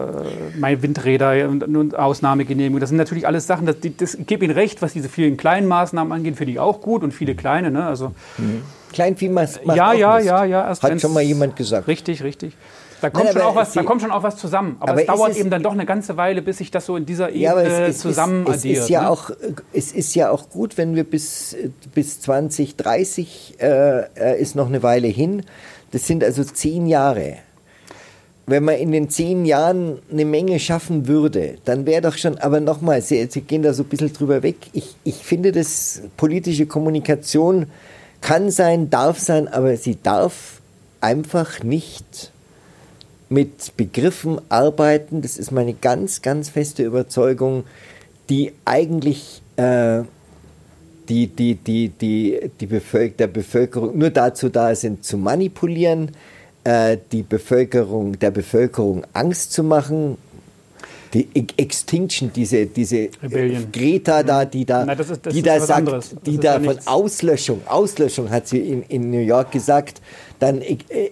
meine 0.57 0.81
Windräder 0.81 1.47
und, 1.49 1.63
und 1.63 1.95
Ausnahmegenehmigung, 1.95 2.79
das 2.79 2.89
sind 2.89 2.97
natürlich 2.97 3.27
alles 3.27 3.47
Sachen, 3.47 3.65
das, 3.65 3.75
das, 3.97 4.15
ich 4.15 4.25
gebe 4.25 4.45
Ihnen 4.45 4.53
recht, 4.53 4.81
was 4.81 4.93
diese 4.93 5.09
vielen 5.09 5.37
kleinen 5.37 5.67
Maßnahmen 5.67 6.11
angeht, 6.11 6.37
finde 6.37 6.53
ich 6.53 6.59
auch 6.59 6.81
gut 6.81 7.03
und 7.03 7.13
viele 7.13 7.35
kleine. 7.35 7.71
Ne? 7.71 7.85
Also, 7.85 8.13
mhm. 8.37 8.63
Kleinvieh 8.93 9.29
macht 9.29 9.59
ja, 9.65 9.93
ja, 9.93 10.19
ja, 10.19 10.45
ja, 10.45 10.73
Hat 10.81 11.01
schon 11.01 11.13
mal 11.13 11.21
jemand 11.21 11.57
gesagt. 11.57 11.87
Richtig, 11.87 12.23
richtig. 12.23 12.55
Da 13.01 13.09
kommt, 13.09 13.25
Nein, 13.25 13.33
schon 13.33 13.41
auch 13.41 13.55
was, 13.55 13.73
da 13.73 13.83
kommt 13.83 14.01
schon 14.01 14.11
auch 14.11 14.23
was 14.23 14.37
zusammen. 14.37 14.77
Aber, 14.79 14.93
aber 14.93 15.01
es 15.01 15.07
dauert 15.07 15.31
es 15.31 15.37
eben 15.37 15.49
dann 15.49 15.61
doch 15.61 15.73
eine 15.73 15.85
ganze 15.85 16.17
Weile, 16.17 16.41
bis 16.41 16.57
sich 16.57 16.71
das 16.71 16.85
so 16.85 16.95
in 16.95 17.05
dieser 17.05 17.29
Ebene 17.29 17.69
ja, 17.69 17.85
es, 17.87 17.99
zusammen 17.99 18.45
es, 18.47 18.59
addiert. 18.59 18.77
Ist 18.79 18.89
ja 18.89 19.01
ne? 19.01 19.09
auch, 19.09 19.31
es 19.73 19.91
ist 19.91 20.15
ja 20.15 20.29
auch 20.31 20.49
gut, 20.49 20.77
wenn 20.77 20.95
wir 20.95 21.03
bis, 21.03 21.55
bis 21.93 22.21
2030 22.21 23.55
äh, 23.59 23.99
äh, 24.15 24.41
ist 24.41 24.55
noch 24.55 24.67
eine 24.67 24.81
Weile 24.81 25.07
hin. 25.07 25.43
Das 25.95 26.05
sind 26.05 26.25
also 26.25 26.43
zehn 26.43 26.87
Jahre. 26.87 27.37
Wenn 28.47 28.65
man 28.65 28.75
in 28.75 28.91
den 28.91 29.09
zehn 29.09 29.45
Jahren 29.45 29.99
eine 30.11 30.25
Menge 30.25 30.59
schaffen 30.59 31.07
würde, 31.07 31.55
dann 31.63 31.85
wäre 31.85 32.01
doch 32.01 32.17
schon, 32.17 32.37
aber 32.37 32.59
nochmal, 32.59 33.01
Sie, 33.01 33.25
Sie 33.29 33.39
gehen 33.39 33.61
da 33.61 33.73
so 33.73 33.83
ein 33.83 33.87
bisschen 33.87 34.11
drüber 34.11 34.43
weg. 34.43 34.57
Ich, 34.73 34.93
ich 35.05 35.15
finde, 35.15 35.53
das 35.53 36.01
politische 36.17 36.65
Kommunikation 36.65 37.67
kann 38.19 38.51
sein, 38.51 38.89
darf 38.89 39.19
sein, 39.19 39.47
aber 39.47 39.77
sie 39.77 39.97
darf 40.03 40.59
einfach 40.99 41.63
nicht 41.63 42.33
mit 43.29 43.77
Begriffen 43.77 44.41
arbeiten, 44.49 45.21
das 45.21 45.37
ist 45.37 45.53
meine 45.53 45.75
ganz, 45.75 46.21
ganz 46.21 46.49
feste 46.49 46.83
Überzeugung, 46.83 47.63
die 48.27 48.51
eigentlich 48.65 49.41
äh, 49.55 50.01
die, 51.09 51.27
die, 51.27 51.55
die, 51.55 51.89
die, 51.89 52.51
die 52.59 52.65
Bevölker 52.65 53.15
der 53.17 53.27
Bevölkerung 53.27 53.97
nur 53.97 54.09
dazu 54.09 54.49
da 54.49 54.73
sind, 54.75 55.03
zu 55.03 55.17
manipulieren, 55.17 56.11
äh, 56.63 56.97
die 57.11 57.23
Bevölkerung, 57.23 58.17
der 58.19 58.31
Bevölkerung 58.31 59.05
Angst 59.13 59.53
zu 59.53 59.63
machen. 59.63 60.17
Die 61.13 61.29
Extinction, 61.55 62.29
diese, 62.35 62.65
diese 62.65 63.09
Rebellion. 63.23 63.71
Greta 63.71 64.21
da, 64.21 64.43
die 64.43 64.65
da, 64.65 64.83
Nein, 64.83 64.97
das 64.97 65.11
ist, 65.11 65.25
das 65.25 65.33
die 65.33 65.41
da 65.41 65.61
sagt, 65.61 66.25
die 66.25 66.37
da 66.37 66.59
von 66.59 66.77
Auslöschung, 66.85 67.61
Auslöschung 67.67 68.29
hat 68.29 68.49
sie 68.49 68.57
in, 68.57 68.83
in 68.83 69.11
New 69.11 69.21
York 69.21 69.51
gesagt, 69.51 70.01
dann 70.39 70.61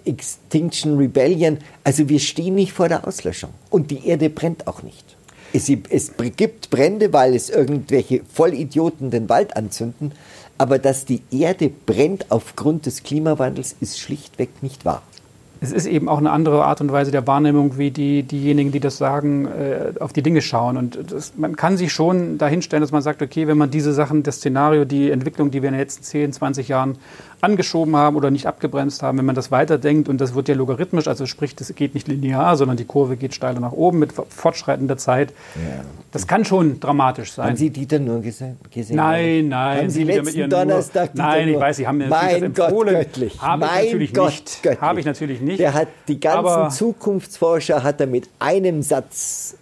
Extinction 0.04 0.98
Rebellion. 0.98 1.60
Also 1.86 2.10
wir 2.10 2.20
stehen 2.20 2.56
nicht 2.56 2.74
vor 2.74 2.90
der 2.90 3.08
Auslöschung. 3.08 3.52
Und 3.70 3.92
die 3.92 4.06
Erde 4.06 4.30
brennt 4.30 4.68
auch 4.68 4.84
nicht. 4.84 5.16
Es, 5.54 5.70
es 5.70 6.12
gibt 6.36 6.70
Brände, 6.70 7.14
weil 7.14 7.36
es 7.36 7.50
irgendwelche 7.50 8.22
Vollidioten 8.34 9.12
den 9.12 9.30
Wald 9.30 9.56
anzünden. 9.56 10.12
Aber 10.58 10.80
dass 10.80 11.06
die 11.06 11.22
Erde 11.32 11.70
brennt 11.70 12.30
aufgrund 12.30 12.86
des 12.86 13.04
Klimawandels, 13.04 13.76
ist 13.80 14.00
schlichtweg 14.00 14.50
nicht 14.62 14.86
wahr 14.86 15.04
es 15.64 15.72
ist 15.72 15.86
eben 15.86 16.10
auch 16.10 16.18
eine 16.18 16.32
andere 16.32 16.66
Art 16.66 16.82
und 16.82 16.92
Weise 16.92 17.12
der 17.12 17.26
Wahrnehmung, 17.26 17.78
wie 17.78 17.90
die, 17.90 18.24
diejenigen, 18.24 18.74
die 18.74 18.82
das 18.82 18.98
sagen, 18.98 19.48
äh, 19.48 19.94
auf 20.02 20.12
die 20.12 20.22
Dinge 20.22 20.42
schauen. 20.42 20.76
Und 20.76 21.00
das, 21.10 21.34
man 21.38 21.56
kann 21.56 21.78
sich 21.78 21.94
schon 21.94 22.38
dahinstellen, 22.38 22.82
dass 22.82 22.92
man 22.92 23.02
sagt, 23.02 23.22
okay, 23.22 23.48
wenn 23.48 23.58
man 23.58 23.72
diese 23.72 23.94
Sachen, 23.94 24.24
das 24.24 24.38
Szenario, 24.38 24.84
die 24.84 25.10
Entwicklung, 25.10 25.52
die 25.52 25.62
wir 25.62 25.70
in 25.70 25.76
den 25.76 25.80
letzten 25.80 26.04
10, 26.04 26.34
20 26.34 26.68
Jahren 26.68 26.98
angeschoben 27.44 27.96
haben 27.96 28.16
oder 28.16 28.32
nicht 28.32 28.48
abgebremst 28.48 29.04
haben, 29.04 29.18
wenn 29.18 29.26
man 29.26 29.36
das 29.36 29.52
weiterdenkt 29.52 30.08
und 30.08 30.20
das 30.22 30.34
wird 30.34 30.48
ja 30.48 30.56
logarithmisch, 30.56 31.08
also 31.08 31.26
sprich, 31.26 31.56
das 31.56 31.74
geht 31.76 31.94
nicht 31.94 32.08
linear, 32.08 32.56
sondern 32.56 32.78
die 32.78 32.86
Kurve 32.86 33.18
geht 33.18 33.34
steiler 33.34 33.60
nach 33.60 33.74
oben 33.74 34.00
mit 34.00 34.14
fortschreitender 34.14 34.98
Zeit. 34.98 35.34
Ja. 35.56 35.84
Das 36.12 36.26
kann 36.26 36.46
schon 36.46 36.80
dramatisch 36.80 37.34
sein. 37.34 37.48
Haben 37.48 37.56
Sie 37.58 37.70
Dieter 37.70 38.00
nur 38.00 38.22
gesehen? 38.22 38.58
Nein, 38.92 39.50
nein. 39.50 39.78
Haben 39.80 39.90
Sie 39.90 40.04
letzten 40.04 40.50
Donnerstag 40.50 41.12
Dieter 41.12 41.24
Nein, 41.24 41.50
ich 41.50 41.60
weiß, 41.60 41.78
Sie 41.78 41.88
haben 41.88 41.98
mir 41.98 42.08
mein 42.08 42.54
das 42.54 42.64
empfohlen. 42.66 42.94
Gott 42.96 43.04
göttlich. 43.06 43.42
Habe 43.42 43.66
ich 43.66 43.84
natürlich 43.84 44.14
Gott 44.14 44.30
nicht. 44.32 44.64
Göttlich. 44.64 44.82
Habe 44.82 45.00
ich 45.00 45.06
natürlich 45.06 45.42
nicht. 45.42 45.60
Der 45.60 45.74
hat 45.74 45.88
die 46.08 46.20
ganzen 46.20 46.72
Zukunftsforscher 46.72 47.84
hat 47.84 48.00
er 48.00 48.08
mit 48.08 48.30
einem 48.40 48.82
Satz 48.82 49.58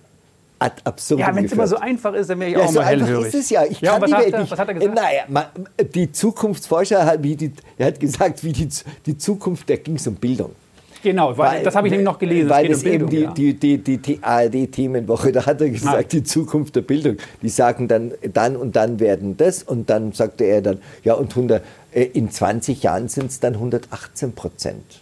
ad 0.62 0.82
absurdum 0.84 1.26
Ja, 1.26 1.36
wenn 1.36 1.46
es 1.46 1.52
immer 1.52 1.68
so 1.68 1.78
einfach 1.78 2.14
ist, 2.14 2.30
dann 2.30 2.40
wäre 2.40 2.52
ich 2.52 2.58
ja, 2.58 2.64
auch 2.64 2.70
so 2.70 2.80
mal 2.80 2.86
hellhörig. 2.86 3.28
ist 3.28 3.36
es 3.36 3.50
ja. 3.50 3.64
Ich 3.66 3.82
ja, 3.82 3.94
kann 3.94 4.02
was, 4.02 4.10
die 4.10 4.16
hat 4.16 4.34
er, 4.34 4.52
was 4.52 4.60
hat 4.60 4.68
er 4.68 4.74
gesagt? 4.76 4.96
Naja, 4.96 5.50
die 5.96 6.12
Zukunftsforscher, 6.12 7.06
hat, 7.06 7.24
wie 7.24 7.36
die, 7.36 7.52
er 7.78 7.88
hat 7.88 8.00
gesagt, 8.00 8.44
wie 8.44 8.54
die, 8.54 8.70
die 9.06 9.18
Zukunft, 9.18 9.70
da 9.70 9.76
ging 9.76 9.96
es 9.96 10.08
um 10.08 10.16
Bildung. 10.16 10.52
Genau, 11.04 11.36
weil, 11.36 11.64
das 11.64 11.76
habe 11.76 11.88
ich 11.88 11.92
nämlich 11.92 12.06
noch 12.06 12.20
gelesen. 12.20 12.50
Weil 12.50 12.68
das, 12.68 12.78
um 12.78 12.84
Bildung, 12.84 13.12
eben 13.12 13.34
die, 13.34 13.48
ja. 13.48 13.54
die, 13.54 13.78
die, 13.80 13.98
die 13.98 14.20
ARD-Themenwoche, 14.22 15.32
da 15.32 15.46
hat 15.46 15.62
er 15.62 15.70
gesagt, 15.70 15.96
Nein. 15.96 16.06
die 16.12 16.24
Zukunft 16.24 16.76
der 16.76 16.82
Bildung. 16.82 17.18
Die 17.42 17.50
sagen 17.50 17.88
dann, 17.88 18.14
dann 18.34 18.56
und 18.56 18.76
dann 18.76 19.00
werden 19.00 19.36
das 19.38 19.64
und 19.64 19.90
dann 19.90 20.12
sagte 20.12 20.44
er 20.44 20.62
dann, 20.62 20.80
ja 21.04 21.16
und 21.16 21.32
100, 21.32 21.64
äh, 21.92 22.04
in 22.04 22.30
20 22.30 22.84
Jahren 22.84 23.08
sind 23.10 23.32
es 23.32 23.40
dann 23.40 23.56
118 23.56 24.34
Prozent. 24.34 25.02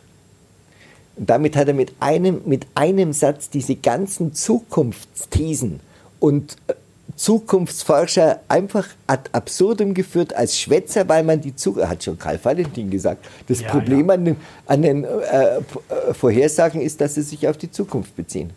Und 1.19 1.29
damit 1.29 1.57
hat 1.57 1.67
er 1.67 1.73
mit 1.73 1.93
einem, 1.99 2.41
mit 2.45 2.65
einem 2.75 3.11
Satz 3.11 3.49
diese 3.49 3.75
ganzen 3.75 4.33
Zukunftsthesen 4.33 5.81
und 6.19 6.55
äh, 6.67 6.73
Zukunftsforscher 7.17 8.39
einfach 8.47 8.87
ad 9.05 9.29
absurdum 9.33 9.93
geführt 9.93 10.33
als 10.33 10.57
Schwätzer, 10.57 11.09
weil 11.09 11.23
man 11.23 11.41
die 11.41 11.53
Zukunft, 11.53 11.89
hat 11.89 12.03
schon 12.05 12.17
Karl 12.17 12.39
Valentin 12.41 12.89
gesagt, 12.89 13.25
das 13.49 13.59
ja, 13.59 13.67
Problem 13.67 14.07
ja. 14.07 14.13
an 14.13 14.25
den, 14.25 14.35
an 14.65 14.81
den 14.81 15.03
äh, 15.03 15.07
äh, 15.57 16.13
Vorhersagen 16.13 16.79
ist, 16.79 17.01
dass 17.01 17.15
sie 17.15 17.23
sich 17.23 17.45
auf 17.49 17.57
die 17.57 17.69
Zukunft 17.69 18.15
beziehen. 18.15 18.51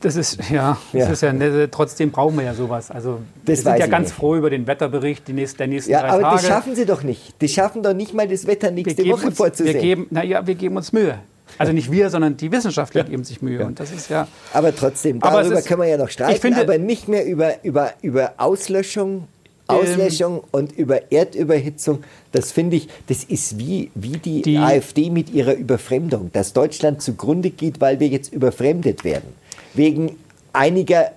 Das 0.00 0.16
ist 0.16 0.38
ja, 0.50 0.78
das 0.92 1.20
ja. 1.20 1.30
ist 1.30 1.40
ja 1.40 1.66
trotzdem 1.66 2.10
brauchen 2.10 2.38
wir 2.38 2.44
ja 2.44 2.54
sowas. 2.54 2.90
Also 2.90 3.20
das 3.44 3.58
wir 3.58 3.72
sind 3.72 3.78
ja 3.78 3.86
ganz 3.86 4.08
nicht. 4.08 4.16
froh 4.16 4.34
über 4.34 4.48
den 4.48 4.66
Wetterbericht 4.66 5.28
die 5.28 5.34
nächsten, 5.34 5.58
der 5.58 5.66
nächsten 5.66 5.92
ja, 5.92 6.00
drei 6.00 6.08
aber 6.08 6.22
Tage. 6.22 6.36
das 6.36 6.46
schaffen 6.46 6.74
sie 6.74 6.86
doch 6.86 7.02
nicht. 7.02 7.40
Die 7.42 7.48
schaffen 7.48 7.82
doch 7.82 7.94
nicht 7.94 8.14
mal 8.14 8.26
das 8.26 8.46
Wetter 8.46 8.70
nächste 8.70 9.06
Woche 9.06 9.26
uns, 9.26 9.36
vorzusehen. 9.36 9.74
Wir 9.74 9.80
geben, 9.82 10.06
na 10.10 10.24
ja, 10.24 10.46
wir 10.46 10.54
geben 10.54 10.78
uns 10.78 10.92
Mühe. 10.92 11.18
Also 11.58 11.72
nicht 11.72 11.90
wir, 11.90 12.10
sondern 12.10 12.36
die 12.36 12.52
Wissenschaftler 12.52 13.02
ja. 13.02 13.08
geben 13.08 13.24
sich 13.24 13.40
Mühe. 13.42 13.60
Ja. 13.60 13.66
Und 13.66 13.80
das 13.80 13.92
ist 13.92 14.10
ja. 14.10 14.28
Aber 14.52 14.74
trotzdem, 14.74 15.20
darüber 15.20 15.58
ist, 15.58 15.66
können 15.66 15.82
wir 15.82 15.88
ja 15.88 15.96
noch 15.96 16.10
streiten, 16.10 16.40
finde, 16.40 16.60
aber 16.60 16.78
nicht 16.78 17.08
mehr 17.08 17.24
über, 17.24 17.64
über, 17.64 17.92
über 18.02 18.34
Auslöschung, 18.36 19.28
Auslöschung 19.66 20.38
ähm, 20.38 20.44
und 20.52 20.72
über 20.72 21.10
Erdüberhitzung. 21.10 22.04
Das 22.32 22.52
finde 22.52 22.76
ich, 22.76 22.88
das 23.06 23.24
ist 23.24 23.58
wie, 23.58 23.90
wie 23.94 24.18
die, 24.18 24.42
die, 24.42 24.58
AfD 24.58 25.10
mit 25.10 25.30
ihrer 25.30 25.54
Überfremdung, 25.54 26.30
dass 26.32 26.52
Deutschland 26.52 27.02
zugrunde 27.02 27.50
geht, 27.50 27.80
weil 27.80 28.00
wir 28.00 28.08
jetzt 28.08 28.32
überfremdet 28.32 29.04
werden. 29.04 29.32
Wegen 29.74 30.16
einiger 30.52 31.12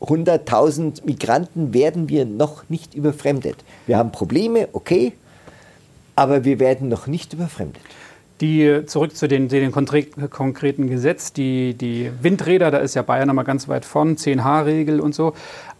100.000 0.00 1.04
Migranten 1.04 1.72
werden 1.74 2.08
wir 2.08 2.24
noch 2.24 2.68
nicht 2.68 2.94
überfremdet. 2.94 3.56
Wir 3.86 3.98
haben 3.98 4.10
Probleme, 4.10 4.68
okay, 4.72 5.12
aber 6.16 6.44
wir 6.44 6.58
werden 6.58 6.88
noch 6.88 7.06
nicht 7.06 7.32
überfremdet. 7.32 7.82
Die, 8.42 8.84
zurück 8.86 9.16
zu 9.16 9.28
den, 9.28 9.48
den 9.48 9.72
konkreten 9.72 10.88
Gesetz, 10.88 11.32
die, 11.32 11.74
die 11.74 12.10
Windräder, 12.20 12.70
da 12.70 12.78
ist 12.78 12.94
ja 12.94 13.02
Bayern 13.02 13.28
nochmal 13.28 13.44
ganz 13.44 13.68
weit 13.68 13.84
von, 13.84 14.16
10H-Regel 14.16 15.00
und 15.00 15.14
so. 15.14 15.32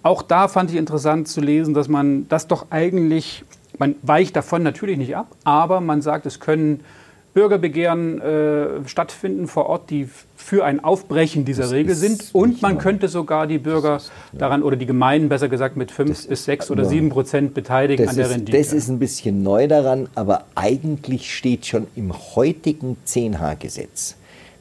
Auch 0.03 0.23
da 0.23 0.49
fand 0.49 0.71
ich 0.71 0.77
interessant 0.77 1.29
zu 1.29 1.41
lesen, 1.41 1.75
dass 1.75 1.89
man 1.89 2.29
das 2.29 2.47
doch 2.47 2.67
eigentlich, 2.71 3.45
man 3.79 3.97
weicht 4.03 4.37
davon 4.37 4.63
natürlich 4.63 4.97
nicht 4.97 5.17
ab, 5.17 5.27
aber 5.43 5.81
man 5.81 6.03
sagt, 6.03 6.25
es 6.25 6.39
können 6.39 6.85
Bürgerbegehren 7.35 8.21
äh, 8.21 8.87
stattfinden 8.87 9.49
vor 9.49 9.67
Ort, 9.67 9.89
die 9.89 10.09
für 10.37 10.65
ein 10.65 10.85
Aufbrechen 10.85 11.45
dieser 11.47 11.63
das 11.63 11.73
Regel 11.73 11.95
sind. 11.95 12.29
Und 12.33 12.61
man 12.61 12.77
könnte 12.77 13.09
sogar 13.09 13.47
die 13.47 13.59
Bürger 13.59 13.97
ist, 13.97 14.13
ja. 14.33 14.41
daran 14.41 14.63
oder 14.63 14.77
die 14.77 14.85
Gemeinden 14.85 15.31
besser 15.31 15.49
gesagt 15.49 15.77
mit 15.77 15.91
5 15.91 16.29
bis 16.29 16.45
6 16.45 16.71
oder 16.71 16.85
7 16.85 17.09
Prozent 17.09 17.55
beteiligen 17.55 18.07
an 18.07 18.17
der 18.17 18.27
ist, 18.27 18.33
Rendite. 18.33 18.59
Das 18.59 18.73
ist 18.73 18.89
ein 18.89 18.99
bisschen 18.99 19.43
neu 19.43 19.67
daran, 19.67 20.09
aber 20.15 20.45
eigentlich 20.55 21.35
steht 21.35 21.65
schon 21.65 21.87
im 21.97 22.13
heutigen 22.35 22.99
10H-Gesetz, 23.07 24.17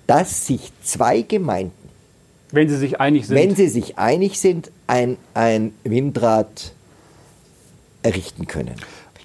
dass 0.08 0.48
sich 0.48 0.72
zwei 0.82 1.24
Gemeinden, 1.24 1.74
wenn 2.52 2.70
sie 2.70 2.78
sich 2.78 3.02
einig 3.02 3.28
sind, 3.28 3.36
wenn 3.36 3.56
sie 3.56 3.68
sich 3.68 3.98
einig 3.98 4.40
sind, 4.40 4.72
ein, 4.88 5.18
ein 5.34 5.74
Windrad 5.84 6.74
errichten 8.04 8.48
können. 8.48 8.76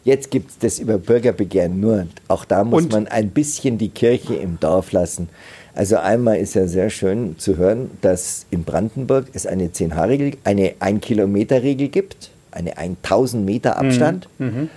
Jetzt 0.06 0.30
gibt 0.30 0.50
es 0.50 0.58
das 0.58 0.78
über 0.78 0.98
Bürgerbegehren 0.98 1.80
nur. 1.80 2.06
Auch 2.28 2.44
da 2.44 2.62
muss 2.62 2.84
Und? 2.84 2.92
man 2.92 3.08
ein 3.08 3.30
bisschen 3.30 3.76
die 3.76 3.88
Kirche 3.88 4.36
im 4.36 4.60
Dorf 4.60 4.92
lassen. 4.92 5.28
Also 5.74 5.96
einmal 5.96 6.36
ist 6.36 6.54
ja 6.54 6.68
sehr 6.68 6.90
schön 6.90 7.36
zu 7.40 7.56
hören, 7.56 7.90
dass 8.02 8.46
in 8.52 8.62
Brandenburg 8.62 9.26
es 9.32 9.48
eine 9.48 9.66
10H-Regel, 9.66 10.36
eine 10.44 10.74
1-Kilometer-Regel 10.74 11.88
gibt, 11.88 12.30
eine 12.52 12.78
1000 12.78 13.44
Meter 13.44 13.78
Abstand 13.78 14.28
mhm. 14.38 14.46
mhm. 14.46 14.70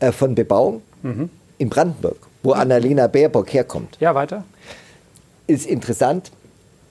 äh, 0.00 0.12
von 0.12 0.34
Bebauung 0.34 0.82
mhm. 1.02 1.30
in 1.56 1.70
Brandenburg, 1.70 2.18
wo 2.42 2.52
mhm. 2.52 2.60
Annalena 2.60 3.06
Baerbock 3.06 3.54
herkommt. 3.54 3.96
Ja, 3.98 4.14
weiter. 4.14 4.44
Ist 5.46 5.66
interessant. 5.66 6.32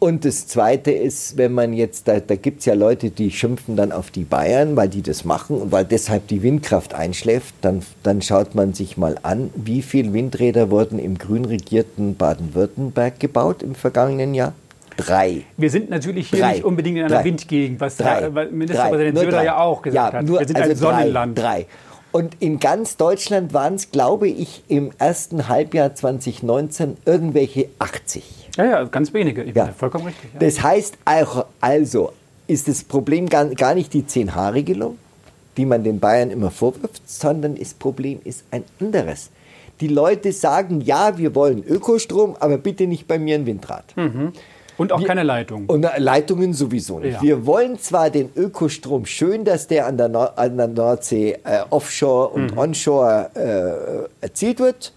Und 0.05 0.23
das 0.23 0.45
Zweite 0.45 0.91
ist, 0.91 1.35
wenn 1.35 1.51
man 1.51 1.73
jetzt, 1.73 2.07
da, 2.07 2.19
da 2.19 2.35
gibt 2.35 2.59
es 2.59 2.65
ja 2.65 2.75
Leute, 2.75 3.09
die 3.09 3.31
schimpfen 3.31 3.75
dann 3.75 3.91
auf 3.91 4.11
die 4.11 4.23
Bayern, 4.23 4.75
weil 4.75 4.87
die 4.87 5.01
das 5.01 5.25
machen 5.25 5.59
und 5.59 5.71
weil 5.71 5.83
deshalb 5.83 6.27
die 6.27 6.43
Windkraft 6.43 6.93
einschläft, 6.93 7.55
dann, 7.61 7.81
dann 8.03 8.21
schaut 8.21 8.53
man 8.53 8.75
sich 8.75 8.97
mal 8.97 9.17
an, 9.23 9.49
wie 9.55 9.81
viele 9.81 10.13
Windräder 10.13 10.69
wurden 10.69 10.99
im 10.99 11.17
grün 11.17 11.43
regierten 11.43 12.15
Baden-Württemberg 12.17 13.19
gebaut 13.19 13.63
im 13.63 13.73
vergangenen 13.73 14.35
Jahr? 14.35 14.53
Drei. 14.95 15.41
Wir 15.57 15.71
sind 15.71 15.89
natürlich 15.89 16.29
hier 16.29 16.39
drei. 16.39 16.51
nicht 16.51 16.63
unbedingt 16.65 16.97
in 16.97 17.05
einer 17.05 17.15
drei. 17.15 17.23
Windgegend, 17.23 17.81
was 17.81 17.97
drei. 17.97 18.29
Ministerpräsident 18.29 19.17
Söder 19.17 19.43
ja 19.43 19.57
auch 19.57 19.81
gesagt 19.81 20.13
ja, 20.13 20.19
hat. 20.19 20.23
Nur, 20.23 20.39
Wir 20.39 20.45
sind 20.45 20.57
also 20.57 20.69
ein 20.69 20.77
Sonnenland. 20.77 21.35
Drei. 21.35 21.65
Und 22.15 22.37
in 22.39 22.61
ganz 22.61 22.95
Deutschland 22.95 23.53
waren 23.53 23.75
es, 23.75 23.91
glaube 23.91 24.29
ich, 24.29 24.63
im 24.69 24.91
ersten 24.99 25.49
Halbjahr 25.49 25.95
2019 25.95 26.95
irgendwelche 27.03 27.67
80. 27.77 28.51
Ja, 28.55 28.63
ja, 28.63 28.83
ganz 28.85 29.13
wenige. 29.13 29.43
Ich 29.43 29.53
Ja. 29.53 29.67
vollkommen 29.77 30.05
richtig. 30.05 30.29
Ja. 30.33 30.39
Das 30.39 30.63
heißt 30.63 30.97
auch, 31.03 31.45
also 31.59 32.13
ist 32.47 32.69
das 32.69 32.85
Problem 32.85 33.27
gar, 33.27 33.47
gar 33.47 33.75
nicht 33.75 33.93
die 33.93 34.03
10-H-Regelung, 34.03 34.97
die 35.57 35.65
man 35.65 35.83
den 35.83 35.99
Bayern 35.99 36.31
immer 36.31 36.51
vorwirft, 36.51 37.01
sondern 37.05 37.55
das 37.55 37.73
Problem 37.73 38.21
ist 38.23 38.45
ein 38.49 38.63
anderes. 38.79 39.29
Die 39.81 39.89
Leute 39.89 40.31
sagen, 40.31 40.79
ja, 40.79 41.17
wir 41.17 41.35
wollen 41.35 41.65
Ökostrom, 41.65 42.37
aber 42.39 42.57
bitte 42.57 42.87
nicht 42.87 43.09
bei 43.09 43.19
mir 43.19 43.35
ein 43.35 43.45
Windrad. 43.45 43.93
Und 44.77 44.91
auch 44.91 44.99
Wir- 44.99 45.07
keine 45.07 45.23
Leitung. 45.23 45.65
Und 45.67 45.85
Leitungen 45.97 46.53
sowieso 46.53 46.99
nicht. 46.99 47.13
Ja. 47.15 47.21
Wir 47.21 47.45
wollen 47.45 47.79
zwar 47.79 48.09
den 48.09 48.29
Ökostrom 48.35 49.05
schön, 49.05 49.45
dass 49.45 49.67
der 49.67 49.87
an 49.87 49.97
der, 49.97 50.09
Nord 50.09 50.37
an 50.37 50.57
der 50.57 50.67
Nordsee 50.67 51.37
äh, 51.43 51.61
offshore 51.69 52.29
und 52.29 52.51
Mhm. 52.53 52.57
onshore 52.57 53.29
äh, 54.21 54.25
erzielt 54.25 54.59
wird, 54.59 54.93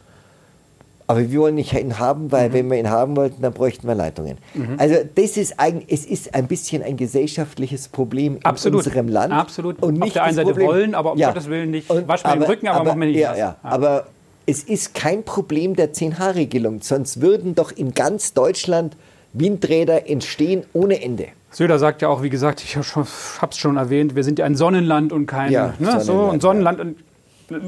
aber 1.07 1.21
wir 1.31 1.41
wollen 1.41 1.55
nicht 1.55 1.73
ihn 1.73 1.99
haben, 1.99 2.25
Mhm. 2.25 2.33
weil 2.33 2.53
wenn 2.53 2.71
wir 2.71 2.79
ihn 2.79 2.91
haben 2.91 3.17
wollten, 3.17 3.41
dann 3.41 3.53
bräuchten 3.55 3.87
wir 3.89 3.95
Leitungen. 3.95 4.37
Also 4.77 4.97
das 5.15 5.37
ist 5.37 5.59
eigentlich, 5.59 5.87
es 5.91 6.05
ist 6.05 6.35
ein 6.35 6.47
bisschen 6.49 6.83
ein 6.83 6.97
gesellschaftliches 6.97 7.89
Problem 7.89 8.37
in 8.37 8.45
Absolut. 8.45 8.85
unserem 8.85 9.09
Land. 9.09 9.33
Absolut. 9.33 9.81
Und 9.83 9.95
Auf 9.99 10.05
nicht 10.05 10.17
der 10.17 10.25
einen 10.25 10.37
das 10.37 10.45
Seite 10.45 10.51
Problem- 10.59 10.69
wollen, 10.69 10.95
aber 10.95 11.13
um 11.13 11.19
Gottes 11.19 11.49
Willen 11.49 11.71
nicht, 11.71 11.89
wasch 11.89 12.25
mir 12.25 12.33
den 12.33 12.43
Rücken, 12.43 12.69
aber 12.69 12.85
mach 12.85 12.95
mir 12.95 13.07
nicht 13.07 13.17
ja, 13.19 13.33
ja. 13.33 13.39
Ja. 13.39 13.57
Aber 13.63 14.07
es 14.45 14.63
ist 14.65 14.95
kein 14.95 15.23
Problem 15.25 15.77
der 15.77 15.93
10H-Regelung, 15.93 16.81
sonst 16.83 17.21
würden 17.21 17.55
doch 17.55 17.71
in 17.71 17.93
ganz 17.95 18.35
Deutschland 18.35 18.97
Windräder 19.41 20.09
entstehen 20.09 20.65
ohne 20.73 21.03
Ende. 21.03 21.29
Söder 21.51 21.79
sagt 21.79 22.03
ja 22.03 22.09
auch, 22.09 22.23
wie 22.23 22.31
gesagt, 22.31 22.63
ich 22.63 22.77
habe 22.77 23.07
es 23.51 23.57
schon 23.59 23.77
erwähnt, 23.77 24.15
wir 24.15 24.25
sind 24.25 24.39
ja 24.39 24.45
ein 24.45 24.55
Sonnenland 24.55 25.13
und 25.13 25.27
kein 25.27 25.51
Ja, 25.51 25.75
ne, 25.79 25.93
so 26.01 26.01
Sonnenland, 26.01 26.33
ein 26.35 26.41
Sonnenland 26.41 26.81
und 26.81 26.97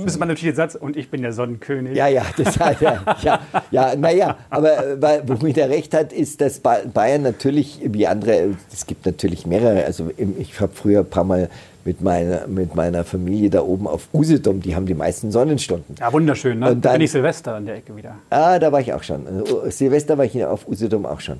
müssen 0.04 0.18
man 0.18 0.28
natürlich 0.28 0.52
den 0.52 0.56
Satz 0.56 0.74
und 0.74 0.96
ich 0.98 1.10
bin 1.10 1.22
der 1.22 1.32
Sonnenkönig. 1.32 1.96
Ja, 1.96 2.06
ja, 2.06 2.22
das 2.36 2.60
hat 2.60 2.82
er. 2.82 3.02
Ja, 3.22 3.40
ja, 3.70 3.96
naja, 3.96 4.36
aber 4.50 4.70
womit 5.26 5.56
er 5.56 5.70
recht 5.70 5.94
hat, 5.94 6.12
ist, 6.12 6.42
dass 6.42 6.60
Ba- 6.60 6.82
Bayern 6.92 7.22
natürlich, 7.22 7.80
wie 7.84 8.06
andere, 8.06 8.50
es 8.70 8.86
gibt 8.86 9.06
natürlich 9.06 9.46
mehrere. 9.46 9.84
Also 9.86 10.10
ich 10.38 10.60
habe 10.60 10.72
früher 10.74 11.00
ein 11.00 11.08
paar 11.08 11.24
Mal 11.24 11.48
mit 11.84 12.00
meiner, 12.02 12.46
mit 12.46 12.74
meiner 12.74 13.04
Familie 13.04 13.50
da 13.50 13.62
oben 13.62 13.86
auf 13.86 14.08
Usedom, 14.12 14.60
die 14.60 14.74
haben 14.76 14.86
die 14.86 14.94
meisten 14.94 15.30
Sonnenstunden. 15.30 15.94
Ja, 15.98 16.12
wunderschön. 16.12 16.58
Ne? 16.58 16.70
Und 16.70 16.84
da 16.84 16.90
dann- 16.90 16.98
bin 16.98 17.04
ich 17.06 17.10
Silvester 17.12 17.54
an 17.54 17.66
der 17.66 17.76
Ecke 17.76 17.96
wieder. 17.96 18.16
Ah, 18.30 18.58
da 18.58 18.70
war 18.72 18.80
ich 18.80 18.92
auch 18.92 19.02
schon. 19.02 19.26
Also, 19.26 19.62
Silvester 19.70 20.18
war 20.18 20.24
ich 20.24 20.44
auf 20.44 20.68
Usedom 20.68 21.06
auch 21.06 21.20
schon. 21.20 21.38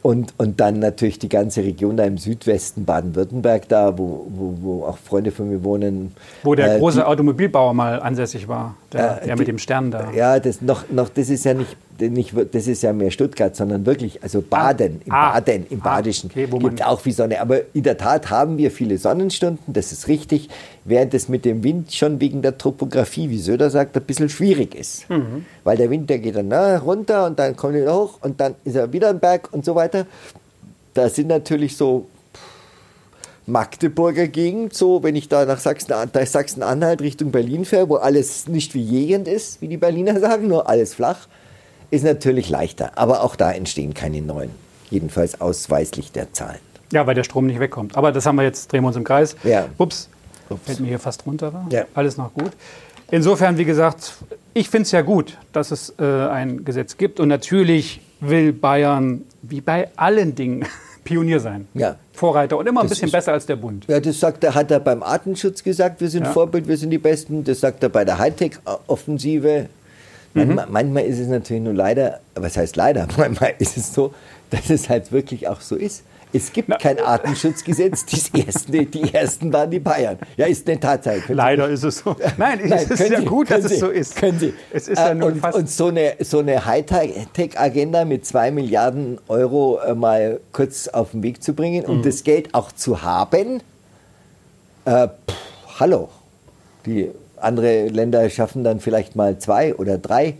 Und, 0.00 0.32
und 0.38 0.60
dann 0.60 0.78
natürlich 0.78 1.18
die 1.18 1.28
ganze 1.28 1.62
Region 1.64 1.96
da 1.96 2.04
im 2.04 2.18
Südwesten, 2.18 2.84
Baden-Württemberg 2.84 3.68
da, 3.68 3.98
wo, 3.98 4.26
wo, 4.28 4.54
wo 4.60 4.84
auch 4.84 4.96
Freunde 4.96 5.32
von 5.32 5.48
mir 5.48 5.64
wohnen. 5.64 6.12
Wo 6.44 6.54
der 6.54 6.76
Äh, 6.76 6.78
große 6.78 6.98
die- 6.98 7.04
Automobilbauer 7.04 7.74
mal 7.74 8.00
ansässig 8.00 8.46
war, 8.46 8.76
der, 8.92 9.22
Äh, 9.22 9.26
der 9.26 9.34
die- 9.34 9.38
mit 9.40 9.48
dem 9.48 9.58
Stern 9.58 9.90
da. 9.90 10.12
Ja, 10.14 10.38
das 10.38 10.60
noch, 10.62 10.88
noch, 10.90 11.08
das 11.08 11.30
ist 11.30 11.44
ja 11.44 11.52
nicht, 11.54 11.76
nicht, 12.00 12.32
das 12.52 12.66
ist 12.66 12.82
ja 12.82 12.92
mehr 12.92 13.10
Stuttgart, 13.10 13.56
sondern 13.56 13.84
wirklich, 13.86 14.22
also 14.22 14.40
Baden, 14.42 15.00
im 15.04 15.12
Ah. 15.12 15.32
Baden, 15.32 15.66
im 15.70 15.80
Ah, 15.80 15.84
Badischen, 15.84 16.30
okay, 16.30 16.46
gibt 16.46 16.84
auch 16.84 17.04
wie 17.04 17.12
Sonne. 17.12 17.40
Aber 17.40 17.60
in 17.74 17.82
der 17.82 17.96
Tat 17.96 18.30
haben 18.30 18.58
wir 18.58 18.70
viele 18.70 18.98
Sonnenstunden, 18.98 19.72
das 19.72 19.92
ist 19.92 20.08
richtig, 20.08 20.48
während 20.84 21.12
es 21.14 21.28
mit 21.28 21.44
dem 21.44 21.62
Wind 21.64 21.92
schon 21.92 22.20
wegen 22.20 22.42
der 22.42 22.58
Topografie, 22.58 23.30
wie 23.30 23.38
Söder 23.38 23.70
sagt, 23.70 23.96
ein 23.96 24.02
bisschen 24.02 24.28
schwierig 24.28 24.74
ist. 24.74 25.08
Mhm. 25.10 25.44
Weil 25.64 25.76
der 25.76 25.90
Wind, 25.90 26.08
der 26.10 26.18
geht 26.18 26.36
dann 26.36 26.48
na, 26.48 26.78
runter 26.78 27.26
und 27.26 27.38
dann 27.38 27.56
kommt 27.56 27.74
er 27.74 27.82
wieder 27.82 27.94
hoch 27.96 28.18
und 28.22 28.40
dann 28.40 28.54
ist 28.64 28.76
er 28.76 28.92
wieder 28.92 29.10
ein 29.10 29.18
Berg 29.18 29.48
und 29.52 29.64
so 29.64 29.74
weiter. 29.74 30.06
Da 30.94 31.08
sind 31.08 31.28
natürlich 31.28 31.76
so 31.76 32.06
Magdeburger 33.46 34.28
Gegend, 34.28 34.74
so 34.74 35.02
wenn 35.02 35.16
ich 35.16 35.28
da 35.28 35.46
nach 35.46 35.58
Sachsen, 35.58 35.94
Sachsen-Anhalt 36.12 37.00
Richtung 37.00 37.30
Berlin 37.30 37.64
fahre, 37.64 37.88
wo 37.88 37.96
alles 37.96 38.46
nicht 38.46 38.74
wie 38.74 38.84
Gegend 38.84 39.26
ist, 39.26 39.62
wie 39.62 39.68
die 39.68 39.78
Berliner 39.78 40.20
sagen, 40.20 40.48
nur 40.48 40.68
alles 40.68 40.94
flach, 40.94 41.26
ist 41.90 42.04
natürlich 42.04 42.48
leichter. 42.50 42.92
Aber 42.96 43.22
auch 43.22 43.36
da 43.36 43.50
entstehen 43.52 43.94
keine 43.94 44.20
neuen. 44.22 44.50
Jedenfalls 44.90 45.40
ausweislich 45.40 46.12
der 46.12 46.32
Zahlen. 46.32 46.58
Ja, 46.92 47.06
weil 47.06 47.14
der 47.14 47.24
Strom 47.24 47.46
nicht 47.46 47.60
wegkommt. 47.60 47.96
Aber 47.96 48.12
das 48.12 48.24
haben 48.26 48.36
wir 48.36 48.44
jetzt, 48.44 48.72
drehen 48.72 48.82
wir 48.82 48.88
uns 48.88 48.96
im 48.96 49.04
Kreis. 49.04 49.36
Ja. 49.44 49.66
Ups, 49.76 50.08
Ups. 50.48 50.62
fällt 50.64 50.80
mir 50.80 50.86
hier 50.88 50.98
fast 50.98 51.26
runter. 51.26 51.66
Ja. 51.70 51.84
Alles 51.94 52.16
noch 52.16 52.32
gut. 52.32 52.52
Insofern, 53.10 53.58
wie 53.58 53.64
gesagt, 53.64 54.12
ich 54.54 54.68
finde 54.70 54.82
es 54.84 54.92
ja 54.92 55.02
gut, 55.02 55.36
dass 55.52 55.70
es 55.70 55.94
äh, 55.98 56.02
ein 56.04 56.64
Gesetz 56.64 56.96
gibt. 56.96 57.20
Und 57.20 57.28
natürlich 57.28 58.00
will 58.20 58.52
Bayern, 58.52 59.22
wie 59.42 59.60
bei 59.60 59.88
allen 59.96 60.34
Dingen, 60.34 60.64
Pionier 61.04 61.40
sein. 61.40 61.68
Ja. 61.74 61.96
Vorreiter 62.12 62.58
und 62.58 62.66
immer 62.66 62.80
ein 62.80 62.84
Das 62.84 62.90
bisschen 62.90 63.06
ist- 63.06 63.12
besser 63.12 63.32
als 63.32 63.46
der 63.46 63.56
Bund. 63.56 63.84
Ja, 63.88 64.00
das 64.00 64.18
sagt 64.20 64.42
er, 64.44 64.54
hat 64.54 64.70
er 64.70 64.80
beim 64.80 65.02
Artenschutz 65.02 65.62
gesagt, 65.62 66.00
wir 66.00 66.08
sind 66.10 66.24
Ja. 66.24 66.32
Vorbild, 66.32 66.66
wir 66.68 66.76
sind 66.76 66.90
die 66.90 66.98
Besten. 66.98 67.44
Das 67.44 67.60
sagt 67.60 67.82
er 67.82 67.88
bei 67.90 68.04
der 68.04 68.18
Hightech-Offensive. 68.18 69.66
Manchmal, 70.34 70.66
Mhm. 70.66 70.72
manchmal 70.72 71.02
ist 71.04 71.18
es 71.18 71.28
natürlich 71.28 71.62
nur 71.62 71.74
leider, 71.74 72.20
was 72.34 72.56
heißt 72.56 72.76
leider, 72.76 73.06
manchmal 73.16 73.54
ist 73.58 73.76
es 73.76 73.92
so, 73.94 74.12
dass 74.50 74.70
es 74.70 74.88
halt 74.88 75.10
wirklich 75.12 75.48
auch 75.48 75.60
so 75.60 75.74
ist. 75.76 76.04
Es 76.30 76.52
gibt 76.52 76.68
kein 76.78 77.00
Artenschutzgesetz, 77.00 78.04
die 78.04 78.40
ersten, 78.46 78.90
die 78.90 79.14
ersten 79.14 79.50
waren 79.50 79.70
die 79.70 79.78
Bayern. 79.78 80.18
Ja, 80.36 80.44
ist 80.44 80.68
eine 80.68 80.78
Tatsache. 80.78 81.20
Können 81.20 81.26
Sie 81.28 81.32
Leider 81.32 81.68
ist 81.70 81.84
es 81.84 81.98
so. 82.00 82.14
Nein, 82.36 82.60
es 82.62 82.90
ist 82.90 83.08
ja 83.08 83.20
Sie- 83.20 83.24
gut, 83.24 83.50
dass 83.50 83.64
Sie, 83.64 83.74
es 83.74 83.80
so 83.80 83.88
ist. 83.88 84.14
Können 84.16 84.38
Sie. 84.38 84.52
Es 84.70 84.88
ist 84.88 84.98
ja 84.98 85.08
Äh, 85.08 85.14
nur 85.14 85.28
und, 85.28 85.38
fast. 85.40 85.56
und 85.56 85.70
so 85.70 85.86
eine, 85.86 86.16
so 86.20 86.40
eine 86.40 86.66
Hightech-Agenda 86.66 88.04
mit 88.04 88.26
zwei 88.26 88.50
Milliarden 88.50 89.18
Euro 89.28 89.78
äh, 89.80 89.94
mal 89.94 90.40
kurz 90.52 90.88
auf 90.88 91.12
den 91.12 91.22
Weg 91.22 91.42
zu 91.42 91.54
bringen 91.54 91.84
Mhm. 91.86 91.90
und 91.92 92.04
das 92.06 92.22
Geld 92.24 92.52
auch 92.54 92.72
zu 92.72 93.00
haben, 93.02 93.62
äh, 94.84 95.08
pff, 95.08 95.80
hallo. 95.80 96.10
Die 96.84 97.10
andere 97.42 97.88
Länder 97.88 98.28
schaffen 98.30 98.64
dann 98.64 98.80
vielleicht 98.80 99.16
mal 99.16 99.38
zwei 99.38 99.74
oder 99.74 99.98
drei 99.98 100.34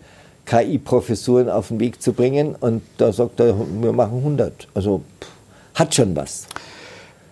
KI-Professuren 0.47 1.49
auf 1.51 1.69
den 1.69 1.81
Weg 1.81 2.01
zu 2.01 2.13
bringen 2.13 2.55
und 2.59 2.83
da 2.97 3.13
sagt 3.13 3.41
er, 3.41 3.55
wir 3.81 3.93
machen 3.93 4.19
100. 4.19 4.69
Also 4.75 5.03
pff, 5.21 5.29
hat 5.75 5.95
schon 5.95 6.17
was. 6.17 6.47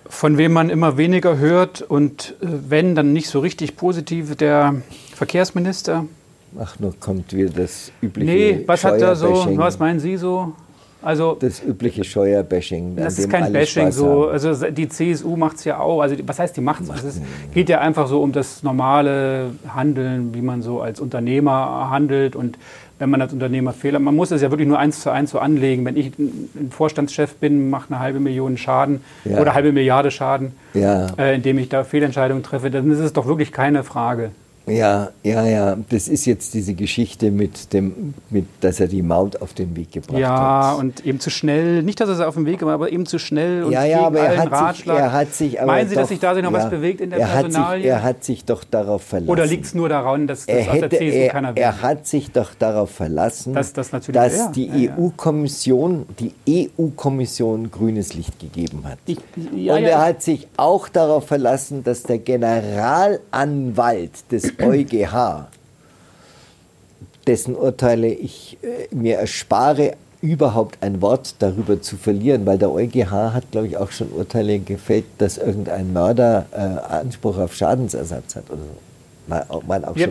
von 0.08 0.38
wem 0.38 0.52
man 0.52 0.70
immer 0.70 0.96
weniger 0.96 1.38
hört 1.38 1.82
und 1.82 2.34
äh, 2.40 2.46
wenn, 2.68 2.94
dann 2.94 3.12
nicht 3.12 3.28
so 3.28 3.40
richtig 3.40 3.76
positiv, 3.76 4.36
der 4.36 4.82
Verkehrsminister. 5.14 6.04
Ach, 6.58 6.78
nur 6.78 6.94
kommt 6.98 7.32
wieder 7.32 7.50
das 7.50 7.90
übliche 8.00 8.30
Nee, 8.30 8.62
was 8.66 8.84
hat 8.84 9.00
er 9.00 9.16
so, 9.16 9.46
was 9.56 9.78
meinen 9.78 10.00
Sie 10.00 10.16
so? 10.16 10.52
Also, 11.06 11.36
Das 11.38 11.62
übliche 11.62 12.02
Scheuerbashing. 12.02 12.96
das 12.96 13.18
ist 13.18 13.30
kein 13.30 13.52
Bashing 13.52 13.84
Spaß 13.84 13.94
so. 13.94 14.28
Also, 14.28 14.52
die 14.70 14.88
CSU 14.88 15.36
macht 15.36 15.56
es 15.58 15.64
ja 15.64 15.78
auch. 15.78 16.00
Also, 16.00 16.16
was 16.26 16.38
heißt, 16.40 16.56
die 16.56 16.60
macht 16.60 16.82
es? 16.82 17.04
Es 17.04 17.20
geht 17.54 17.68
ja 17.68 17.80
einfach 17.80 18.08
so 18.08 18.20
um 18.22 18.32
das 18.32 18.64
normale 18.64 19.50
Handeln, 19.72 20.34
wie 20.34 20.42
man 20.42 20.62
so 20.62 20.80
als 20.80 20.98
Unternehmer 21.00 21.88
handelt 21.90 22.34
und 22.34 22.58
wenn 22.98 23.10
man 23.10 23.20
als 23.20 23.32
Unternehmer 23.32 23.72
Fehler, 23.74 23.98
man 23.98 24.16
muss 24.16 24.30
es 24.30 24.40
ja 24.42 24.50
wirklich 24.50 24.66
nur 24.66 24.78
eins 24.78 25.00
zu 25.02 25.10
eins 25.10 25.30
so 25.30 25.38
anlegen. 25.38 25.84
Wenn 25.84 25.96
ich 25.96 26.18
ein 26.18 26.48
ein 26.58 26.70
Vorstandschef 26.70 27.34
bin, 27.36 27.68
mache 27.70 27.92
eine 27.92 28.00
halbe 28.00 28.18
Million 28.20 28.56
Schaden 28.56 29.00
Ja. 29.24 29.38
oder 29.38 29.52
halbe 29.54 29.70
Milliarde 29.72 30.10
Schaden, 30.10 30.52
Ja. 30.74 31.08
äh, 31.18 31.34
indem 31.36 31.58
ich 31.58 31.68
da 31.68 31.84
Fehlentscheidungen 31.84 32.42
treffe, 32.42 32.70
dann 32.70 32.90
ist 32.90 32.98
es 33.00 33.12
doch 33.12 33.26
wirklich 33.26 33.52
keine 33.52 33.84
Frage. 33.84 34.30
Ja, 34.68 35.10
ja, 35.22 35.44
ja. 35.46 35.76
Das 35.90 36.08
ist 36.08 36.24
jetzt 36.24 36.52
diese 36.54 36.74
Geschichte 36.74 37.30
mit 37.30 37.72
dem, 37.72 38.14
mit, 38.30 38.46
dass 38.60 38.80
er 38.80 38.88
die 38.88 39.00
Maut 39.02 39.40
auf 39.40 39.54
den 39.54 39.76
Weg 39.76 39.92
gebracht 39.92 40.18
Ja, 40.18 40.72
hat. 40.72 40.78
und 40.80 41.06
eben 41.06 41.20
zu 41.20 41.30
schnell, 41.30 41.84
nicht, 41.84 42.00
dass 42.00 42.08
er 42.08 42.16
es 42.16 42.20
auf 42.20 42.34
dem 42.34 42.46
Weg 42.46 42.62
war, 42.62 42.74
aber 42.74 42.90
eben 42.90 43.06
zu 43.06 43.20
schnell 43.20 43.62
und 43.62 43.70
ja, 43.70 43.84
ja, 43.84 44.06
aber 44.06 44.18
er 44.18 44.38
hat, 44.50 44.76
sich, 44.76 44.86
er 44.88 45.12
hat 45.12 45.32
sich. 45.34 45.60
Aber 45.60 45.66
Meinen 45.72 45.88
Sie, 45.88 45.94
doch, 45.94 46.00
dass 46.02 46.08
sich 46.08 46.18
da 46.18 46.34
sich 46.34 46.42
noch 46.42 46.52
was 46.52 46.64
ja, 46.64 46.68
bewegt 46.70 47.00
in 47.00 47.10
der 47.10 47.20
er 47.20 47.28
hat 47.32 47.44
sich, 47.46 47.54
Personalie? 47.54 47.86
Er 47.86 48.02
hat 48.02 48.24
sich 48.24 48.44
doch 48.44 48.64
darauf 48.64 49.02
verlassen. 49.02 49.30
Oder 49.30 49.46
liegt 49.46 49.66
es 49.66 49.74
nur 49.74 49.88
daran, 49.88 50.26
dass 50.26 50.46
das 50.46 50.56
er, 50.66 50.72
aus 50.72 50.80
der 50.80 50.90
CSU 50.90 51.04
er, 51.04 51.28
keiner 51.28 51.54
will? 51.54 51.62
er 51.62 51.82
hat 51.82 52.04
sich 52.08 52.32
doch 52.32 52.52
darauf 52.54 52.90
verlassen, 52.90 53.54
Dass 53.54 53.72
das 53.72 53.92
natürlich- 53.92 54.20
dass 54.20 54.36
ja, 54.36 54.50
die 54.50 54.66
ja, 54.66 54.74
ja. 54.76 54.96
EU-Kommission, 54.98 56.06
die 56.18 56.32
EU-Kommission 56.76 57.70
grünes 57.70 58.14
Licht 58.14 58.40
gegeben 58.40 58.82
hat. 58.84 58.98
Ich- 59.06 59.18
ja, 59.54 59.76
Und 59.76 59.82
ja, 59.82 59.88
er 59.90 60.04
hat 60.06 60.22
sich 60.22 60.48
auch 60.56 60.88
darauf 60.88 61.26
verlassen, 61.28 61.84
dass 61.84 62.02
der 62.02 62.18
Generalanwalt 62.18 64.10
des 64.32 64.55
EuGH, 64.58 65.46
dessen 67.26 67.54
Urteile 67.54 68.08
ich 68.08 68.58
äh, 68.62 68.94
mir 68.94 69.16
erspare, 69.16 69.96
überhaupt 70.22 70.82
ein 70.82 71.02
Wort 71.02 71.36
darüber 71.38 71.80
zu 71.80 71.96
verlieren, 71.96 72.46
weil 72.46 72.58
der 72.58 72.70
EuGH 72.70 73.10
hat, 73.10 73.50
glaube 73.50 73.68
ich, 73.68 73.76
auch 73.76 73.90
schon 73.90 74.10
Urteile 74.10 74.58
gefällt, 74.58 75.04
dass 75.18 75.38
irgendein 75.38 75.92
Mörder 75.92 76.46
äh, 76.52 76.56
Anspruch 76.56 77.38
auf 77.38 77.54
Schadensersatz 77.54 78.36
hat 78.36 78.50
oder 78.50 78.62
so. 78.62 78.85
Mal 79.28 79.44
auch 79.84 79.96
Ja, 79.96 80.08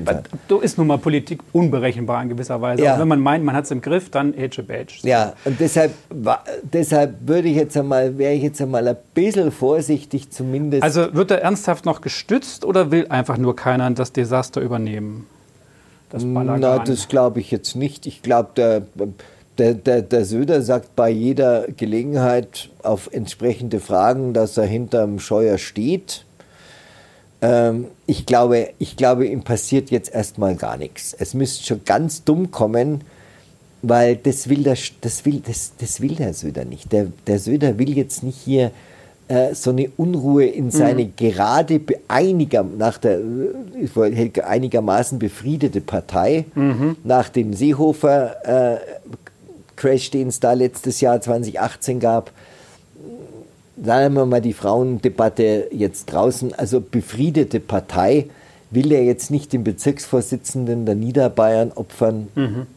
so 0.49 0.59
ist 0.59 0.77
nun 0.77 0.87
mal 0.87 0.97
Politik 0.97 1.41
unberechenbar 1.53 2.21
in 2.23 2.29
gewisser 2.29 2.61
Weise. 2.61 2.83
Ja. 2.83 2.95
Auch 2.95 2.99
wenn 2.99 3.07
man 3.07 3.19
meint, 3.19 3.45
man 3.45 3.55
hat 3.55 3.65
es 3.65 3.71
im 3.71 3.81
Griff, 3.81 4.09
dann 4.09 4.33
Edge 4.33 4.63
Badge. 4.63 4.95
Ja, 5.03 5.33
und 5.45 5.59
deshalb, 5.59 5.93
deshalb 6.63 7.15
würde 7.25 7.47
ich 7.47 7.55
jetzt 7.55 7.77
einmal, 7.77 8.17
wäre 8.17 8.33
ich 8.33 8.43
jetzt 8.43 8.61
einmal 8.61 8.87
ein 8.87 8.97
bisschen 9.13 9.51
vorsichtig 9.51 10.31
zumindest. 10.31 10.83
Also 10.83 11.13
wird 11.13 11.31
er 11.31 11.41
ernsthaft 11.41 11.85
noch 11.85 12.01
gestützt 12.01 12.65
oder 12.65 12.91
will 12.91 13.07
einfach 13.07 13.37
nur 13.37 13.55
keiner 13.55 13.89
das 13.91 14.11
Desaster 14.11 14.61
übernehmen? 14.61 15.27
Das 16.09 16.23
Balagan. 16.23 16.59
Na, 16.59 16.79
das 16.79 17.07
glaube 17.07 17.39
ich 17.39 17.51
jetzt 17.51 17.75
nicht. 17.75 18.05
Ich 18.05 18.21
glaube, 18.21 18.49
der, 18.55 18.83
der, 19.57 19.73
der, 19.73 20.01
der 20.01 20.25
Söder 20.25 20.61
sagt 20.61 20.95
bei 20.95 21.09
jeder 21.09 21.67
Gelegenheit 21.67 22.69
auf 22.83 23.09
entsprechende 23.11 23.79
Fragen, 23.79 24.33
dass 24.33 24.57
er 24.57 24.65
hinterm 24.65 25.19
Scheuer 25.19 25.57
steht. 25.57 26.24
Ähm, 27.45 27.85
ich, 28.07 28.25
glaube, 28.25 28.69
ich 28.79 28.97
glaube, 28.97 29.27
ihm 29.27 29.43
passiert 29.43 29.91
jetzt 29.91 30.13
erstmal 30.13 30.55
gar 30.55 30.77
nichts. 30.77 31.15
Es 31.17 31.35
müsste 31.35 31.63
schon 31.63 31.81
ganz 31.85 32.23
dumm 32.23 32.49
kommen, 32.49 33.01
weil 33.83 34.15
das 34.15 34.49
will 34.49 34.63
der, 34.63 34.77
das 35.01 35.25
will, 35.25 35.41
das, 35.45 35.73
das 35.77 36.01
will 36.01 36.15
der 36.15 36.33
Söder 36.33 36.65
nicht. 36.65 36.91
Der, 36.91 37.07
der 37.27 37.37
Söder 37.37 37.77
will 37.77 37.95
jetzt 37.95 38.23
nicht 38.23 38.39
hier 38.43 38.71
äh, 39.27 39.53
so 39.53 39.69
eine 39.69 39.89
Unruhe 39.95 40.45
in 40.45 40.71
seine 40.71 41.03
mhm. 41.03 41.13
gerade 41.15 41.81
einiger, 42.07 42.63
nach 42.63 42.97
der, 42.97 43.19
einigermaßen 44.43 45.19
befriedete 45.19 45.81
Partei, 45.81 46.45
mhm. 46.55 46.95
nach 47.03 47.29
dem 47.29 47.53
Seehofer 47.53 48.73
äh, 48.73 48.77
Crash, 49.75 50.09
den 50.09 50.29
es 50.29 50.39
da 50.39 50.53
letztes 50.53 50.99
Jahr 50.99 51.21
2018 51.21 51.99
gab, 51.99 52.31
sagen 53.83 54.15
wir 54.15 54.25
mal 54.25 54.41
die 54.41 54.53
Frauendebatte 54.53 55.67
jetzt 55.71 56.05
draußen, 56.07 56.53
also 56.53 56.79
befriedete 56.81 57.59
Partei, 57.59 58.27
will 58.71 58.91
er 58.91 59.03
jetzt 59.03 59.31
nicht 59.31 59.53
den 59.53 59.63
Bezirksvorsitzenden 59.63 60.85
der 60.85 60.95
Niederbayern 60.95 61.71
opfern. 61.73 62.27
Mhm. 62.35 62.67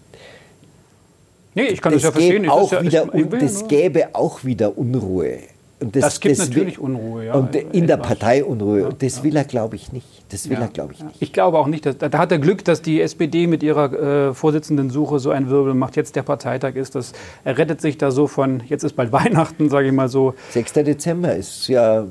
Nee, 1.55 1.67
ich 1.67 1.81
kann 1.81 1.93
das, 1.93 2.03
das 2.03 2.11
ja 2.11 2.13
verstehen. 2.13 2.49
Auch 2.49 2.71
ja, 2.71 2.83
wieder, 2.83 3.15
ich, 3.15 3.33
ich 3.33 3.39
das 3.41 3.69
gäbe 3.69 4.15
auch 4.15 4.45
wieder 4.45 4.79
Unruhe. 4.79 5.39
Das, 5.81 6.03
das 6.03 6.21
gibt 6.21 6.39
das 6.39 6.49
natürlich 6.49 6.79
will, 6.79 6.85
Unruhe, 6.87 7.27
ja. 7.27 7.35
Und 7.35 7.55
in 7.55 7.87
der 7.87 7.99
Partei 7.99 8.45
Unruhe. 8.45 8.81
Ja, 8.81 8.87
und 8.89 9.01
das 9.01 9.19
ja. 9.19 9.23
will 9.23 9.37
er, 9.37 9.45
glaube 9.45 9.77
ich, 9.77 9.93
nicht. 9.93 10.07
Das 10.31 10.51
will 10.51 10.59
er, 10.59 10.67
glaube 10.67 10.93
ich, 10.95 11.05
nicht. 11.05 11.17
Ich 11.21 11.33
glaube 11.33 11.57
auch 11.57 11.69
nicht. 11.69 11.87
Dass, 11.87 11.97
da 11.99 12.11
hat 12.19 12.33
er 12.33 12.39
Glück, 12.39 12.65
dass 12.65 12.83
die 12.83 13.01
SPD 13.01 13.47
mit 13.47 13.63
ihrer 13.63 13.93
äh, 14.31 14.35
Vorsitzenden-Suche 14.35 15.21
so 15.21 15.31
einen 15.31 15.49
Wirbel 15.51 15.75
macht. 15.75 15.95
Jetzt 15.95 16.17
der 16.17 16.23
Parteitag 16.23 16.75
ist. 16.75 16.97
Das, 16.97 17.13
er 17.45 17.59
rettet 17.59 17.81
sich 17.81 17.97
da 17.97 18.11
so 18.11 18.27
von, 18.27 18.63
jetzt 18.67 18.83
ist 18.83 18.97
bald 18.97 19.13
Weihnachten, 19.13 19.71
sage 19.71 19.87
ich 19.87 19.93
mal 19.93 20.09
so. 20.09 20.35
6. 20.51 20.73
Dezember 20.73 21.37
ist 21.37 21.69
ja, 21.69 22.07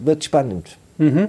wird 0.00 0.24
spannend. 0.24 0.76
Mhm. 0.98 1.28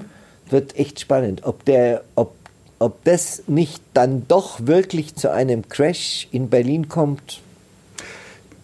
Wird 0.50 0.76
echt 0.80 1.00
spannend. 1.00 1.42
Ob, 1.44 1.64
der, 1.66 2.04
ob, 2.16 2.34
ob 2.80 3.04
das 3.04 3.44
nicht 3.46 3.84
dann 3.94 4.24
doch 4.28 4.66
wirklich 4.66 5.14
zu 5.14 5.32
einem 5.32 5.70
Crash 5.70 6.28
in 6.32 6.50
Berlin 6.50 6.90
kommt, 6.90 7.43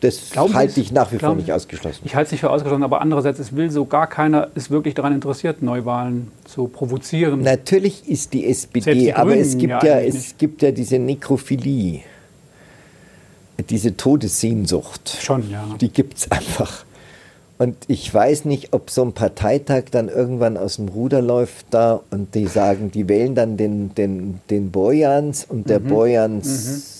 das 0.02 0.30
Glauben 0.30 0.54
halte 0.54 0.80
ich 0.80 0.92
nach 0.92 1.12
wie 1.12 1.20
vor 1.20 1.36
nicht 1.36 1.52
ausgeschlossen. 1.52 2.02
Ich 2.06 2.16
halte 2.16 2.28
es 2.28 2.32
nicht 2.32 2.42
für 2.42 2.50
ausgeschlossen, 2.50 2.84
aber 2.84 3.02
andererseits, 3.02 3.40
es 3.40 3.56
will 3.56 3.70
so 3.70 3.86
gar 3.86 4.08
keiner, 4.08 4.50
ist 4.56 4.72
wirklich 4.72 4.94
daran 4.94 5.14
interessiert, 5.14 5.62
Neuwahlen 5.62 6.32
zu 6.46 6.68
provozieren. 6.68 7.42
Natürlich 7.42 8.08
ist 8.08 8.34
die 8.34 8.48
SPD, 8.48 8.94
die 8.94 9.14
aber 9.14 9.36
es 9.36 9.58
gibt 9.58 9.84
ja, 9.84 10.00
ja 10.00 10.00
es 10.00 10.38
gibt 10.38 10.62
ja 10.62 10.72
diese 10.72 11.00
Nekrophilie, 11.00 12.02
diese 13.70 13.98
Todessehnsucht. 13.98 15.18
Schon, 15.22 15.50
ja. 15.52 15.66
Die 15.82 15.90
gibt 15.90 16.18
es 16.18 16.32
einfach. 16.32 16.86
Und 17.58 17.76
ich 17.90 18.14
weiß 18.14 18.46
nicht, 18.46 18.72
ob 18.72 18.90
so 18.90 19.04
ein 19.04 19.12
Parteitag 19.12 19.86
dann 19.92 20.08
irgendwann 20.08 20.56
aus 20.56 20.78
dem 20.78 20.88
Ruder 20.88 21.22
läuft 21.22 21.66
da 21.72 22.00
und 22.10 22.34
die 22.36 22.48
sagen, 22.48 22.90
die 22.90 23.10
wählen 23.10 23.36
dann 23.36 23.58
den, 23.58 23.94
den, 23.96 24.40
den 24.50 24.72
Bojans 24.72 25.44
und 25.44 25.70
der 25.70 25.82
mhm. 25.82 25.88
Bojans 25.88 26.48
mhm 26.48 26.99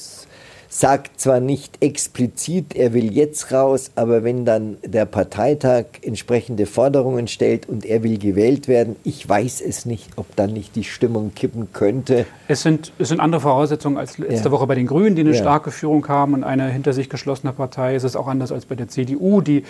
sagt 0.72 1.20
zwar 1.20 1.40
nicht 1.40 1.82
explizit, 1.82 2.76
er 2.76 2.94
will 2.94 3.12
jetzt 3.12 3.52
raus, 3.52 3.90
aber 3.96 4.24
wenn 4.24 4.46
dann 4.46 4.78
der 4.86 5.06
Parteitag 5.06 5.86
entsprechende 6.04 6.68
Forderungen 6.68 7.28
stellt 7.28 7.68
und 7.68 7.86
er 7.86 8.04
will 8.04 8.20
gewählt 8.20 8.68
werden, 8.68 8.96
ich 9.04 9.28
weiß 9.28 9.62
es 9.62 9.86
nicht, 9.86 10.12
ob 10.16 10.36
dann 10.36 10.54
nicht 10.54 10.76
die 10.76 10.84
Stimmung 10.84 11.34
kippen 11.34 11.74
könnte. 11.74 12.28
Es 12.48 12.62
sind, 12.62 12.94
es 13.00 13.10
sind 13.10 13.20
andere 13.20 13.42
Voraussetzungen 13.42 13.98
als 13.98 14.20
letzte 14.20 14.50
ja. 14.50 14.52
Woche 14.52 14.68
bei 14.68 14.76
den 14.76 14.86
Grünen, 14.86 15.16
die 15.16 15.22
eine 15.22 15.32
ja. 15.32 15.38
starke 15.38 15.72
Führung 15.72 16.08
haben 16.08 16.36
und 16.36 16.44
eine 16.44 16.70
hinter 16.70 16.94
sich 16.94 17.10
geschlossene 17.10 17.52
Partei. 17.52 17.96
Es 17.96 18.04
ist 18.04 18.16
auch 18.16 18.28
anders 18.28 18.52
als 18.52 18.68
bei 18.68 18.76
der 18.76 18.88
CDU, 18.88 19.42
die 19.42 19.64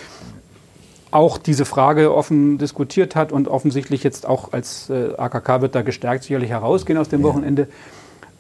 auch 1.12 1.38
diese 1.38 1.64
Frage 1.64 2.14
offen 2.14 2.58
diskutiert 2.58 3.16
hat 3.16 3.32
und 3.32 3.48
offensichtlich 3.48 4.04
jetzt 4.04 4.28
auch 4.28 4.52
als 4.52 4.90
äh, 4.90 5.14
AKK 5.18 5.62
wird 5.62 5.76
da 5.76 5.82
gestärkt 5.82 6.26
sicherlich 6.26 6.50
herausgehen 6.50 7.00
aus 7.00 7.08
dem 7.08 7.22
ja. 7.22 7.28
Wochenende. 7.28 7.68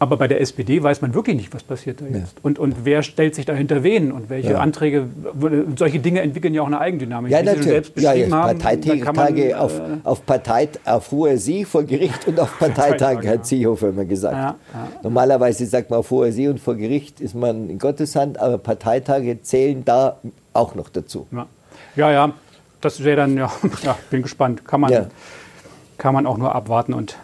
Aber 0.01 0.15
bei 0.15 0.29
der 0.29 0.39
SPD 0.39 0.81
weiß 0.81 1.01
man 1.01 1.13
wirklich 1.13 1.35
nicht, 1.35 1.53
was 1.53 1.61
passiert 1.61 1.99
da 1.99 2.05
jetzt. 2.05 2.15
Ja. 2.15 2.41
Und, 2.41 2.57
und 2.57 2.85
wer 2.85 3.03
stellt 3.03 3.35
sich 3.35 3.45
dahinter 3.45 3.83
wen 3.83 4.13
und 4.13 4.29
welche 4.29 4.51
ja. 4.51 4.59
Anträge, 4.59 5.09
solche 5.75 5.99
Dinge 5.99 6.21
entwickeln 6.21 6.53
ja 6.53 6.61
auch 6.61 6.67
eine 6.67 6.79
Eigendynamik. 6.79 7.29
Ja, 7.29 7.43
natürlich. 7.43 7.65
Selbst 7.65 7.99
ja, 7.99 8.13
ja. 8.13 8.29
Parteitage 8.29 9.03
man, 9.03 9.53
auf, 9.55 9.77
äh, 9.77 9.83
auf, 10.05 10.25
Partei, 10.25 10.69
auf 10.85 11.11
hoher 11.11 11.37
See 11.37 11.65
vor 11.65 11.83
Gericht 11.83 12.27
und 12.27 12.39
auf 12.39 12.57
Parteitage, 12.59 13.27
hat 13.27 13.45
Seehofer 13.45 13.89
immer 13.89 14.05
gesagt. 14.05 14.57
Normalerweise 15.03 15.65
sagt 15.65 15.89
man 15.89 15.99
auf 15.99 16.09
hoher 16.11 16.31
See 16.31 16.47
und 16.47 16.61
vor 16.61 16.75
Gericht 16.75 17.19
ist 17.19 17.35
man 17.35 17.69
in 17.69 17.77
Gottes 17.77 18.15
Hand, 18.15 18.39
aber 18.39 18.57
Parteitage 18.57 19.41
zählen 19.41 19.83
da 19.83 20.19
auch 20.53 20.75
noch 20.75 20.87
dazu. 20.87 21.27
Ja, 21.97 22.09
ja, 22.11 22.33
das 22.79 23.03
wäre 23.03 23.17
dann, 23.17 23.35
ja, 23.35 23.51
ja, 23.83 23.97
bin 24.09 24.21
gespannt. 24.21 24.65
Kann 24.65 24.79
man, 24.79 25.07
kann 25.97 26.13
man 26.13 26.25
auch 26.25 26.37
nur 26.37 26.55
abwarten 26.55 26.93
und 26.93 27.17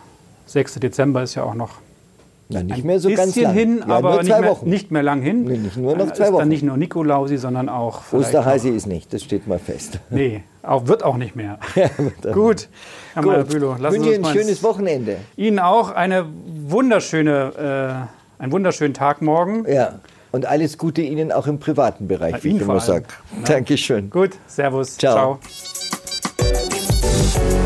6. 0.47 0.75
Dezember 0.75 1.23
ist 1.23 1.35
ja 1.35 1.43
auch 1.43 1.53
noch 1.53 1.84
na, 2.49 2.61
nicht 2.61 2.83
mehr 2.83 2.99
so 2.99 3.09
ganz 3.09 3.35
lang. 3.35 3.53
hin, 3.53 3.83
ja, 3.87 3.95
aber 3.95 4.21
nicht 4.21 4.39
mehr, 4.39 4.57
nicht, 4.63 4.91
mehr, 4.91 5.03
lang 5.03 5.21
hin. 5.21 5.45
Nee, 5.45 5.57
nicht 5.57 5.77
nur 5.77 5.97
noch 5.97 6.11
zwei 6.11 6.31
Wochen. 6.31 6.39
Dann 6.39 6.49
nicht 6.49 6.63
nur 6.63 6.77
Nikolausi, 6.77 7.37
sondern 7.37 7.69
auch. 7.69 8.13
Osterhasi 8.13 8.69
ist 8.69 8.85
nicht, 8.85 9.11
das 9.13 9.23
steht 9.23 9.47
mal 9.47 9.57
fest. 9.57 9.99
Nee, 10.11 10.43
auch, 10.61 10.87
wird 10.87 11.03
auch 11.03 11.17
nicht 11.17 11.35
mehr. 11.35 11.59
Ja, 11.75 11.89
Gut, 12.31 12.69
Herr 13.13 13.23
Gut. 13.23 13.49
Bülow, 13.49 13.75
lassen 13.79 14.03
Sie 14.03 14.17
uns 14.17 14.27
ein 14.27 14.33
schönes 14.33 14.63
Wochenende. 14.63 15.17
Ihnen 15.35 15.59
auch 15.59 15.91
eine 15.91 16.25
wunderschöne, 16.67 18.07
äh, 18.39 18.41
einen 18.41 18.51
wunderschönen 18.51 18.93
Tag 18.93 19.21
morgen. 19.21 19.65
Ja. 19.67 19.99
Und 20.31 20.45
alles 20.45 20.77
Gute 20.77 21.01
Ihnen 21.01 21.31
auch 21.31 21.47
im 21.47 21.59
privaten 21.59 22.07
Bereich, 22.07 22.35
ja, 22.35 22.43
wie 22.43 22.55
ich 22.57 22.61
immer 22.61 22.79
sage. 22.79 23.05
Ja. 23.37 23.53
Dankeschön. 23.55 24.09
Gut, 24.09 24.31
Servus. 24.47 24.97
Ciao. 24.97 25.39
Ciao. 26.37 27.65